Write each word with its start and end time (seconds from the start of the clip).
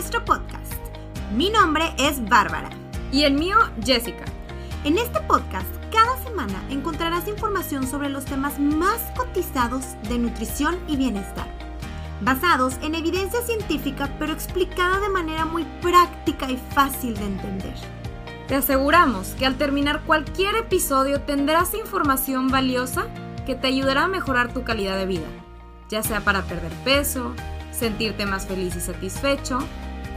nuestro 0.00 0.24
podcast. 0.24 0.72
Mi 1.36 1.50
nombre 1.50 1.84
es 1.98 2.26
Bárbara. 2.26 2.70
Y 3.12 3.24
el 3.24 3.34
mío, 3.34 3.58
Jessica. 3.84 4.24
En 4.82 4.96
este 4.96 5.20
podcast, 5.20 5.68
cada 5.92 6.16
semana 6.24 6.58
encontrarás 6.70 7.28
información 7.28 7.86
sobre 7.86 8.08
los 8.08 8.24
temas 8.24 8.58
más 8.58 8.98
cotizados 9.14 9.84
de 10.08 10.16
nutrición 10.16 10.78
y 10.88 10.96
bienestar, 10.96 11.46
basados 12.22 12.78
en 12.80 12.94
evidencia 12.94 13.42
científica 13.42 14.08
pero 14.18 14.32
explicada 14.32 15.00
de 15.00 15.10
manera 15.10 15.44
muy 15.44 15.64
práctica 15.82 16.50
y 16.50 16.56
fácil 16.56 17.14
de 17.16 17.26
entender. 17.26 17.74
Te 18.48 18.54
aseguramos 18.54 19.34
que 19.38 19.44
al 19.44 19.58
terminar 19.58 20.00
cualquier 20.06 20.56
episodio 20.56 21.20
tendrás 21.20 21.74
información 21.74 22.48
valiosa 22.48 23.04
que 23.44 23.54
te 23.54 23.66
ayudará 23.66 24.04
a 24.04 24.08
mejorar 24.08 24.50
tu 24.54 24.64
calidad 24.64 24.96
de 24.96 25.04
vida, 25.04 25.28
ya 25.90 26.02
sea 26.02 26.22
para 26.22 26.40
perder 26.44 26.72
peso, 26.84 27.34
sentirte 27.70 28.24
más 28.24 28.46
feliz 28.46 28.74
y 28.76 28.80
satisfecho, 28.80 29.58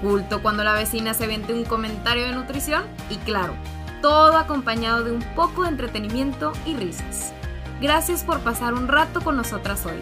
culto 0.04 0.42
cuando 0.42 0.66
la 0.66 0.74
vecina 0.74 1.14
se 1.14 1.28
vende 1.28 1.54
un 1.54 1.64
comentario 1.64 2.26
de 2.26 2.34
nutrición 2.34 2.84
y 3.10 3.16
claro, 3.20 3.56
todo 4.02 4.38
acompañado 4.38 5.06
de 5.06 5.14
un 5.14 5.24
poco 5.34 5.64
de 5.64 5.70
entretenimiento 5.70 6.52
y 6.66 6.76
risas. 6.76 7.34
Gracias 7.82 8.24
por 8.24 8.42
pasar 8.42 8.74
un 8.74 8.90
rato 8.90 9.22
con 9.22 9.38
nosotras 9.38 9.86
hoy. 9.86 10.02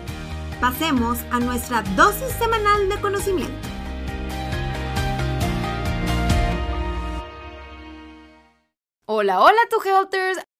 Pasemos 0.59 1.19
a 1.31 1.39
nuestra 1.39 1.83
dosis 1.95 2.31
semanal 2.33 2.89
de 2.89 2.99
conocimiento. 2.99 3.53
Hola, 9.05 9.39
hola 9.41 9.59
tu 9.69 9.87
Helters. 9.87 10.50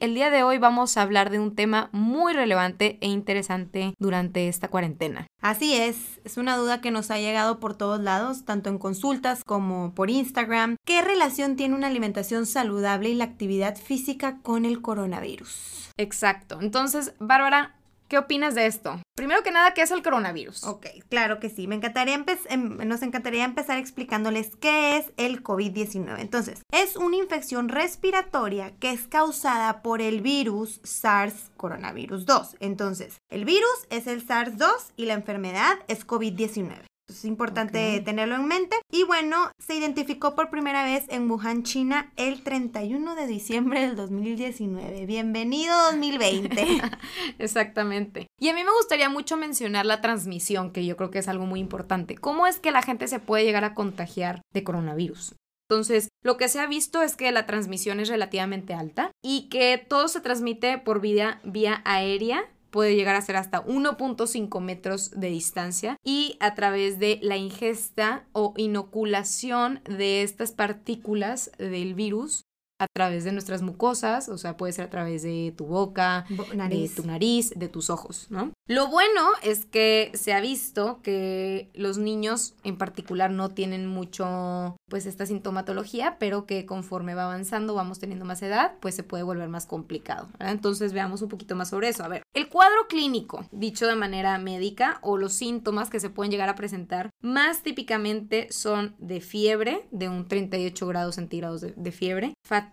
El 0.00 0.14
día 0.14 0.30
de 0.30 0.42
hoy 0.42 0.56
vamos 0.56 0.96
a 0.96 1.02
hablar 1.02 1.28
de 1.28 1.38
un 1.38 1.54
tema 1.54 1.90
muy 1.92 2.32
relevante 2.32 2.96
e 3.02 3.08
interesante 3.08 3.92
durante 3.98 4.48
esta 4.48 4.68
cuarentena. 4.68 5.26
Así 5.42 5.76
es, 5.76 6.22
es 6.24 6.38
una 6.38 6.56
duda 6.56 6.80
que 6.80 6.90
nos 6.90 7.10
ha 7.10 7.18
llegado 7.18 7.60
por 7.60 7.76
todos 7.76 8.00
lados, 8.00 8.46
tanto 8.46 8.70
en 8.70 8.78
consultas 8.78 9.44
como 9.44 9.94
por 9.94 10.08
Instagram. 10.08 10.76
¿Qué 10.86 11.02
relación 11.02 11.54
tiene 11.54 11.74
una 11.74 11.88
alimentación 11.88 12.46
saludable 12.46 13.10
y 13.10 13.14
la 13.14 13.24
actividad 13.24 13.76
física 13.76 14.38
con 14.42 14.64
el 14.64 14.80
coronavirus? 14.80 15.90
Exacto. 15.98 16.60
Entonces, 16.62 17.12
Bárbara, 17.18 17.74
¿Qué 18.10 18.18
opinas 18.18 18.56
de 18.56 18.66
esto? 18.66 19.00
Primero 19.20 19.42
que 19.42 19.50
nada, 19.50 19.74
¿qué 19.74 19.82
es 19.82 19.90
el 19.90 20.02
coronavirus? 20.02 20.64
Ok, 20.64 20.86
claro 21.10 21.40
que 21.40 21.50
sí. 21.50 21.66
Me 21.66 21.74
encantaría 21.74 22.24
em, 22.48 22.78
nos 22.88 23.02
encantaría 23.02 23.44
empezar 23.44 23.76
explicándoles 23.76 24.56
qué 24.56 24.96
es 24.96 25.12
el 25.18 25.42
COVID-19. 25.42 26.20
Entonces, 26.20 26.62
es 26.72 26.96
una 26.96 27.16
infección 27.16 27.68
respiratoria 27.68 28.72
que 28.80 28.92
es 28.92 29.06
causada 29.08 29.82
por 29.82 30.00
el 30.00 30.22
virus 30.22 30.80
SARS 30.84 31.50
coronavirus 31.58 32.24
2. 32.24 32.56
Entonces, 32.60 33.20
el 33.28 33.44
virus 33.44 33.86
es 33.90 34.06
el 34.06 34.26
SARS-2 34.26 34.92
y 34.96 35.04
la 35.04 35.12
enfermedad 35.12 35.76
es 35.86 36.06
COVID-19. 36.06 36.89
Es 37.10 37.24
importante 37.24 38.00
tenerlo 38.04 38.36
en 38.36 38.46
mente. 38.46 38.76
Y 38.88 39.02
bueno, 39.02 39.50
se 39.58 39.74
identificó 39.74 40.36
por 40.36 40.48
primera 40.48 40.84
vez 40.84 41.06
en 41.08 41.28
Wuhan, 41.28 41.64
China, 41.64 42.12
el 42.16 42.44
31 42.44 43.16
de 43.16 43.26
diciembre 43.26 43.80
del 43.80 43.96
2019. 43.96 45.06
Bienvenido 45.06 45.76
2020. 45.90 46.80
Exactamente. 47.38 48.28
Y 48.38 48.48
a 48.48 48.54
mí 48.54 48.62
me 48.62 48.70
gustaría 48.70 49.08
mucho 49.08 49.36
mencionar 49.36 49.86
la 49.86 50.00
transmisión, 50.00 50.70
que 50.70 50.86
yo 50.86 50.96
creo 50.96 51.10
que 51.10 51.18
es 51.18 51.26
algo 51.26 51.46
muy 51.46 51.58
importante. 51.58 52.14
¿Cómo 52.14 52.46
es 52.46 52.60
que 52.60 52.70
la 52.70 52.82
gente 52.82 53.08
se 53.08 53.18
puede 53.18 53.44
llegar 53.44 53.64
a 53.64 53.74
contagiar 53.74 54.42
de 54.54 54.62
coronavirus? 54.62 55.34
Entonces, 55.68 56.10
lo 56.22 56.36
que 56.36 56.48
se 56.48 56.60
ha 56.60 56.66
visto 56.66 57.02
es 57.02 57.16
que 57.16 57.32
la 57.32 57.46
transmisión 57.46 57.98
es 57.98 58.08
relativamente 58.08 58.72
alta 58.72 59.10
y 59.20 59.48
que 59.48 59.78
todo 59.78 60.06
se 60.06 60.20
transmite 60.20 60.78
por 60.78 61.00
vía, 61.00 61.40
vía 61.42 61.82
aérea 61.84 62.48
puede 62.70 62.96
llegar 62.96 63.16
a 63.16 63.22
ser 63.22 63.36
hasta 63.36 63.64
1.5 63.64 64.60
metros 64.60 65.10
de 65.12 65.28
distancia 65.28 65.96
y 66.04 66.36
a 66.40 66.54
través 66.54 66.98
de 66.98 67.18
la 67.22 67.36
ingesta 67.36 68.24
o 68.32 68.54
inoculación 68.56 69.80
de 69.84 70.22
estas 70.22 70.52
partículas 70.52 71.50
del 71.58 71.94
virus 71.94 72.44
a 72.80 72.86
través 72.88 73.24
de 73.24 73.32
nuestras 73.32 73.60
mucosas, 73.60 74.30
o 74.30 74.38
sea, 74.38 74.56
puede 74.56 74.72
ser 74.72 74.86
a 74.86 74.90
través 74.90 75.22
de 75.22 75.52
tu 75.54 75.66
boca, 75.66 76.24
de 76.30 76.88
tu 76.88 77.04
nariz, 77.06 77.52
de 77.54 77.68
tus 77.68 77.90
ojos, 77.90 78.26
¿no? 78.30 78.52
Lo 78.66 78.88
bueno 78.88 79.20
es 79.42 79.66
que 79.66 80.10
se 80.14 80.32
ha 80.32 80.40
visto 80.40 81.00
que 81.02 81.70
los 81.74 81.98
niños 81.98 82.54
en 82.64 82.78
particular 82.78 83.30
no 83.30 83.50
tienen 83.50 83.86
mucho, 83.86 84.76
pues, 84.88 85.04
esta 85.04 85.26
sintomatología, 85.26 86.16
pero 86.18 86.46
que 86.46 86.64
conforme 86.64 87.14
va 87.14 87.24
avanzando, 87.24 87.74
vamos 87.74 87.98
teniendo 87.98 88.24
más 88.24 88.40
edad, 88.40 88.72
pues 88.80 88.94
se 88.94 89.02
puede 89.02 89.24
volver 89.24 89.50
más 89.50 89.66
complicado, 89.66 90.28
¿verdad? 90.38 90.52
Entonces 90.52 90.94
veamos 90.94 91.20
un 91.20 91.28
poquito 91.28 91.54
más 91.56 91.68
sobre 91.68 91.90
eso. 91.90 92.02
A 92.02 92.08
ver, 92.08 92.22
el 92.34 92.48
cuadro 92.48 92.86
clínico, 92.88 93.44
dicho 93.52 93.86
de 93.86 93.96
manera 93.96 94.38
médica, 94.38 95.00
o 95.02 95.18
los 95.18 95.34
síntomas 95.34 95.90
que 95.90 96.00
se 96.00 96.08
pueden 96.08 96.30
llegar 96.30 96.48
a 96.48 96.54
presentar, 96.54 97.10
más 97.20 97.62
típicamente 97.62 98.46
son 98.50 98.94
de 98.98 99.20
fiebre, 99.20 99.86
de 99.90 100.08
un 100.08 100.26
38 100.26 100.86
grados 100.86 101.16
centígrados 101.16 101.60
de, 101.60 101.74
de 101.76 101.92
fiebre, 101.92 102.32
fatiga 102.42 102.69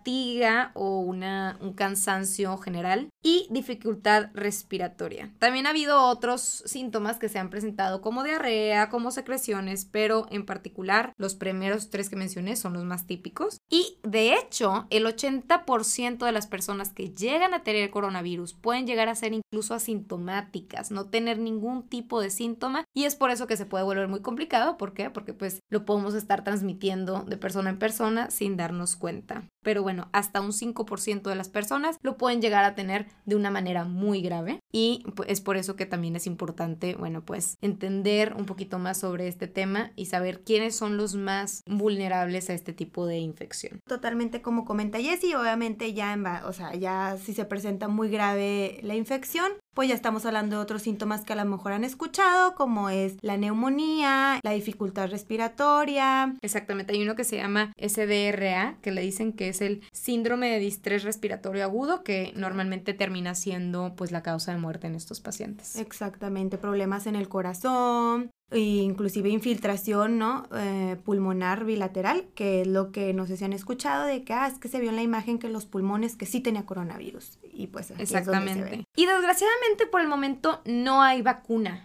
o 0.74 1.00
una, 1.00 1.58
un 1.60 1.72
cansancio 1.74 2.56
general 2.56 3.08
y 3.22 3.46
dificultad 3.50 4.30
respiratoria. 4.32 5.30
También 5.38 5.66
ha 5.66 5.70
habido 5.70 6.06
otros 6.06 6.62
síntomas 6.64 7.18
que 7.18 7.28
se 7.28 7.38
han 7.38 7.50
presentado 7.50 8.00
como 8.00 8.24
diarrea, 8.24 8.88
como 8.88 9.10
secreciones, 9.10 9.84
pero 9.84 10.26
en 10.30 10.46
particular 10.46 11.12
los 11.18 11.34
primeros 11.34 11.90
tres 11.90 12.08
que 12.08 12.16
mencioné 12.16 12.56
son 12.56 12.72
los 12.72 12.84
más 12.84 13.06
típicos. 13.06 13.58
Y 13.68 13.98
de 14.02 14.34
hecho, 14.34 14.86
el 14.90 15.04
80% 15.04 16.24
de 16.24 16.32
las 16.32 16.46
personas 16.46 16.90
que 16.90 17.10
llegan 17.10 17.52
a 17.52 17.62
tener 17.62 17.90
coronavirus 17.90 18.54
pueden 18.54 18.86
llegar 18.86 19.08
a 19.08 19.14
ser 19.14 19.34
incluso 19.34 19.74
asintomáticas, 19.74 20.90
no 20.90 21.10
tener 21.10 21.38
ningún 21.38 21.86
tipo 21.86 22.20
de 22.20 22.30
síntoma 22.30 22.84
y 22.94 23.04
es 23.04 23.14
por 23.14 23.30
eso 23.30 23.46
que 23.46 23.56
se 23.56 23.66
puede 23.66 23.84
volver 23.84 24.08
muy 24.08 24.20
complicado. 24.20 24.78
¿Por 24.78 24.94
qué? 24.94 25.10
Porque 25.10 25.34
pues 25.34 25.60
lo 25.68 25.84
podemos 25.84 26.14
estar 26.14 26.44
transmitiendo 26.44 27.24
de 27.24 27.36
persona 27.36 27.70
en 27.70 27.78
persona 27.78 28.30
sin 28.30 28.56
darnos 28.56 28.96
cuenta 28.96 29.44
pero 29.62 29.82
bueno, 29.82 30.08
hasta 30.12 30.40
un 30.40 30.52
5% 30.52 31.22
de 31.22 31.34
las 31.34 31.48
personas 31.48 31.98
lo 32.02 32.16
pueden 32.16 32.40
llegar 32.40 32.64
a 32.64 32.74
tener 32.74 33.06
de 33.26 33.36
una 33.36 33.50
manera 33.50 33.84
muy 33.84 34.22
grave 34.22 34.60
y 34.72 35.04
pues, 35.16 35.28
es 35.28 35.40
por 35.40 35.56
eso 35.56 35.76
que 35.76 35.86
también 35.86 36.16
es 36.16 36.26
importante, 36.26 36.94
bueno, 36.94 37.24
pues 37.24 37.56
entender 37.60 38.34
un 38.34 38.46
poquito 38.46 38.78
más 38.78 38.98
sobre 38.98 39.28
este 39.28 39.46
tema 39.46 39.92
y 39.96 40.06
saber 40.06 40.42
quiénes 40.42 40.76
son 40.76 40.96
los 40.96 41.14
más 41.14 41.62
vulnerables 41.66 42.50
a 42.50 42.54
este 42.54 42.72
tipo 42.72 43.06
de 43.06 43.18
infección. 43.18 43.80
Totalmente 43.86 44.42
como 44.42 44.64
comenta 44.64 44.98
Jessie, 44.98 45.36
obviamente 45.36 45.92
ya 45.94 46.12
en, 46.12 46.26
o 46.26 46.52
sea, 46.52 46.74
ya 46.74 47.16
si 47.16 47.32
se 47.34 47.44
presenta 47.44 47.88
muy 47.88 48.08
grave 48.08 48.80
la 48.82 48.94
infección, 48.94 49.52
pues 49.74 49.88
ya 49.88 49.94
estamos 49.94 50.26
hablando 50.26 50.56
de 50.56 50.62
otros 50.62 50.82
síntomas 50.82 51.24
que 51.24 51.32
a 51.32 51.36
lo 51.36 51.44
mejor 51.44 51.72
han 51.72 51.84
escuchado, 51.84 52.54
como 52.54 52.90
es 52.90 53.16
la 53.22 53.36
neumonía, 53.36 54.40
la 54.42 54.50
dificultad 54.50 55.08
respiratoria. 55.08 56.34
Exactamente, 56.42 56.92
hay 56.92 57.02
uno 57.02 57.14
que 57.14 57.24
se 57.24 57.36
llama 57.36 57.72
SDRA, 57.76 58.78
que 58.82 58.90
le 58.90 59.02
dicen 59.02 59.32
que 59.32 59.48
es 59.48 59.60
el 59.60 59.82
síndrome 59.92 60.50
de 60.50 60.58
distrés 60.58 61.04
respiratorio 61.04 61.64
agudo, 61.64 62.02
que 62.02 62.32
normalmente 62.34 62.94
termina 62.94 63.34
siendo 63.34 63.94
pues 63.96 64.10
la 64.10 64.22
causa 64.22 64.52
de 64.52 64.58
muerte 64.58 64.86
en 64.86 64.94
estos 64.94 65.20
pacientes. 65.20 65.76
Exactamente, 65.76 66.58
problemas 66.58 67.06
en 67.06 67.14
el 67.14 67.28
corazón, 67.28 68.30
inclusive 68.56 69.28
infiltración 69.28 70.18
¿no? 70.18 70.46
Eh, 70.54 70.96
pulmonar 71.04 71.64
bilateral, 71.64 72.26
que 72.34 72.62
es 72.62 72.66
lo 72.66 72.92
que 72.92 73.12
no 73.12 73.26
sé 73.26 73.36
si 73.36 73.44
han 73.44 73.52
escuchado 73.52 74.06
de 74.06 74.24
que, 74.24 74.32
ah, 74.32 74.46
es 74.46 74.58
que 74.58 74.68
se 74.68 74.80
vio 74.80 74.90
en 74.90 74.96
la 74.96 75.02
imagen 75.02 75.38
que 75.38 75.48
los 75.48 75.66
pulmones 75.66 76.16
que 76.16 76.26
sí 76.26 76.40
tenía 76.40 76.64
coronavirus. 76.64 77.38
Y 77.52 77.66
pues 77.66 77.92
Exactamente. 77.98 78.84
Y 78.96 79.06
desgraciadamente 79.06 79.86
por 79.86 80.00
el 80.00 80.08
momento 80.08 80.62
no 80.64 81.02
hay 81.02 81.22
vacuna. 81.22 81.84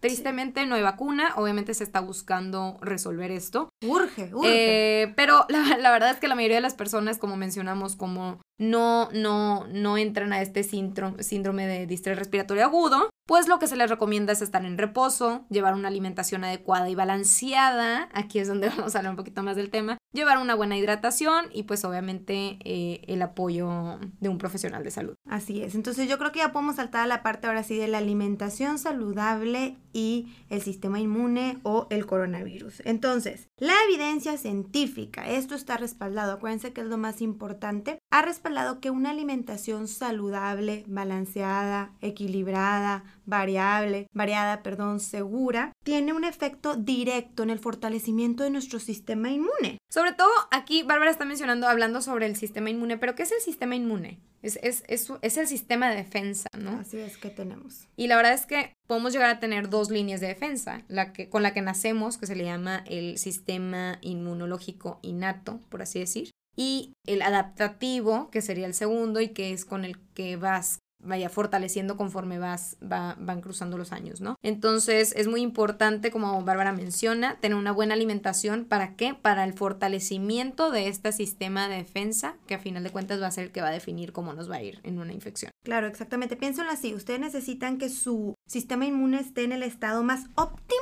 Tristemente 0.00 0.66
no 0.66 0.74
hay 0.74 0.82
vacuna, 0.82 1.32
obviamente 1.36 1.74
se 1.74 1.84
está 1.84 2.00
buscando 2.00 2.76
resolver 2.80 3.30
esto. 3.30 3.68
Urge, 3.86 4.34
urge. 4.34 5.02
Eh, 5.02 5.12
pero 5.14 5.46
la, 5.48 5.78
la, 5.78 5.92
verdad 5.92 6.10
es 6.10 6.16
que 6.16 6.26
la 6.26 6.34
mayoría 6.34 6.56
de 6.56 6.62
las 6.62 6.74
personas, 6.74 7.18
como 7.18 7.36
mencionamos, 7.36 7.94
como 7.94 8.40
no, 8.62 9.10
no, 9.12 9.66
no 9.66 9.98
entran 9.98 10.32
a 10.32 10.40
este 10.40 10.62
síndrome 10.62 11.66
de 11.66 11.86
distrés 11.86 12.16
respiratorio 12.16 12.64
agudo, 12.64 13.10
pues 13.26 13.48
lo 13.48 13.58
que 13.58 13.66
se 13.66 13.76
les 13.76 13.90
recomienda 13.90 14.32
es 14.32 14.40
estar 14.40 14.64
en 14.64 14.78
reposo, 14.78 15.44
llevar 15.48 15.74
una 15.74 15.88
alimentación 15.88 16.44
adecuada 16.44 16.88
y 16.88 16.94
balanceada, 16.94 18.08
aquí 18.12 18.38
es 18.38 18.46
donde 18.46 18.68
vamos 18.76 18.94
a 18.94 18.98
hablar 18.98 19.10
un 19.10 19.16
poquito 19.16 19.42
más 19.42 19.56
del 19.56 19.70
tema, 19.70 19.98
llevar 20.12 20.38
una 20.38 20.54
buena 20.54 20.76
hidratación 20.76 21.46
y 21.52 21.64
pues 21.64 21.84
obviamente 21.84 22.58
eh, 22.64 23.02
el 23.08 23.22
apoyo 23.22 23.98
de 24.20 24.28
un 24.28 24.38
profesional 24.38 24.84
de 24.84 24.92
salud. 24.92 25.14
Así 25.28 25.62
es, 25.62 25.74
entonces 25.74 26.08
yo 26.08 26.18
creo 26.18 26.30
que 26.30 26.38
ya 26.38 26.52
podemos 26.52 26.76
saltar 26.76 27.02
a 27.02 27.06
la 27.06 27.22
parte 27.22 27.48
ahora 27.48 27.64
sí 27.64 27.76
de 27.76 27.88
la 27.88 27.98
alimentación 27.98 28.78
saludable 28.78 29.76
y 29.92 30.32
el 30.50 30.62
sistema 30.62 31.00
inmune 31.00 31.58
o 31.64 31.88
el 31.90 32.06
coronavirus. 32.06 32.82
Entonces, 32.84 33.48
la 33.58 33.74
evidencia 33.88 34.36
científica, 34.36 35.28
esto 35.28 35.54
está 35.54 35.76
respaldado, 35.76 36.32
acuérdense 36.32 36.72
que 36.72 36.80
es 36.80 36.86
lo 36.86 36.98
más 36.98 37.20
importante, 37.20 37.98
ha 38.10 38.22
respaldado 38.22 38.51
hablado 38.52 38.80
que 38.80 38.90
una 38.90 39.10
alimentación 39.10 39.88
saludable, 39.88 40.84
balanceada, 40.86 41.92
equilibrada, 42.02 43.04
variable, 43.24 44.06
variada, 44.12 44.62
perdón, 44.62 45.00
segura, 45.00 45.72
tiene 45.82 46.12
un 46.12 46.24
efecto 46.24 46.76
directo 46.76 47.42
en 47.42 47.50
el 47.50 47.58
fortalecimiento 47.58 48.44
de 48.44 48.50
nuestro 48.50 48.78
sistema 48.78 49.30
inmune. 49.30 49.78
Sobre 49.88 50.12
todo 50.12 50.30
aquí, 50.50 50.82
Bárbara 50.82 51.10
está 51.10 51.24
mencionando, 51.24 51.66
hablando 51.66 52.02
sobre 52.02 52.26
el 52.26 52.36
sistema 52.36 52.68
inmune, 52.68 52.98
pero 52.98 53.14
¿qué 53.14 53.22
es 53.22 53.32
el 53.32 53.40
sistema 53.40 53.74
inmune? 53.74 54.20
Es, 54.42 54.58
es, 54.62 54.82
es, 54.88 55.36
el 55.38 55.46
sistema 55.46 55.88
de 55.88 55.96
defensa, 55.96 56.48
¿no? 56.58 56.72
Así 56.80 56.98
es 56.98 57.16
que 57.16 57.30
tenemos. 57.30 57.86
Y 57.96 58.08
la 58.08 58.16
verdad 58.16 58.34
es 58.34 58.44
que 58.44 58.72
podemos 58.88 59.12
llegar 59.12 59.30
a 59.30 59.40
tener 59.40 59.70
dos 59.70 59.90
líneas 59.90 60.20
de 60.20 60.26
defensa, 60.26 60.82
la 60.88 61.12
que, 61.12 61.28
con 61.28 61.42
la 61.42 61.54
que 61.54 61.62
nacemos, 61.62 62.18
que 62.18 62.26
se 62.26 62.34
le 62.34 62.44
llama 62.44 62.82
el 62.86 63.18
sistema 63.18 63.98
inmunológico 64.02 64.98
innato, 65.02 65.60
por 65.68 65.80
así 65.80 66.00
decir, 66.00 66.32
y 66.56 66.92
el 67.06 67.22
adaptativo, 67.22 68.30
que 68.30 68.42
sería 68.42 68.66
el 68.66 68.74
segundo 68.74 69.20
y 69.20 69.28
que 69.28 69.52
es 69.52 69.64
con 69.64 69.84
el 69.84 69.98
que 70.14 70.36
vas 70.36 70.78
vaya 71.02 71.28
fortaleciendo 71.28 71.96
conforme 71.96 72.38
vas, 72.38 72.76
van 72.80 73.40
cruzando 73.40 73.76
los 73.76 73.92
años, 73.92 74.20
¿no? 74.20 74.36
Entonces 74.42 75.12
es 75.16 75.26
muy 75.26 75.40
importante, 75.40 76.10
como 76.10 76.42
Bárbara 76.42 76.72
menciona, 76.72 77.38
tener 77.40 77.58
una 77.58 77.72
buena 77.72 77.94
alimentación. 77.94 78.64
¿Para 78.64 78.94
qué? 78.96 79.14
Para 79.14 79.44
el 79.44 79.52
fortalecimiento 79.52 80.70
de 80.70 80.88
este 80.88 81.12
sistema 81.12 81.68
de 81.68 81.76
defensa, 81.76 82.36
que 82.46 82.54
a 82.54 82.58
final 82.58 82.84
de 82.84 82.90
cuentas 82.90 83.20
va 83.20 83.26
a 83.26 83.32
ser 83.32 83.44
el 83.44 83.50
que 83.50 83.60
va 83.60 83.68
a 83.68 83.72
definir 83.72 84.12
cómo 84.12 84.32
nos 84.32 84.50
va 84.50 84.56
a 84.56 84.62
ir 84.62 84.80
en 84.84 84.98
una 84.98 85.12
infección. 85.12 85.50
Claro, 85.64 85.86
exactamente. 85.86 86.36
Piénsenlo 86.36 86.70
así. 86.70 86.94
Ustedes 86.94 87.20
necesitan 87.20 87.78
que 87.78 87.88
su 87.88 88.34
sistema 88.46 88.86
inmune 88.86 89.20
esté 89.20 89.44
en 89.44 89.52
el 89.52 89.62
estado 89.62 90.02
más 90.02 90.26
óptimo 90.36 90.80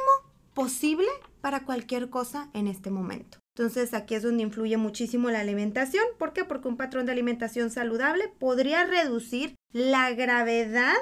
posible 0.55 1.09
para 1.41 1.65
cualquier 1.65 2.11
cosa 2.11 2.51
en 2.53 2.67
este 2.67 2.91
momento. 2.91 3.40
Entonces 3.61 3.93
aquí 3.93 4.15
es 4.15 4.23
donde 4.23 4.43
influye 4.43 4.79
muchísimo 4.79 5.29
la 5.29 5.41
alimentación. 5.41 6.03
¿Por 6.19 6.33
qué? 6.33 6.47
Porque 6.47 6.69
un 6.69 6.79
patrón 6.79 7.05
de 7.05 7.13
alimentación 7.13 7.71
saludable 7.71 8.27
podría 8.39 8.85
reducir 8.85 9.55
la 9.71 10.11
gravedad 10.15 10.95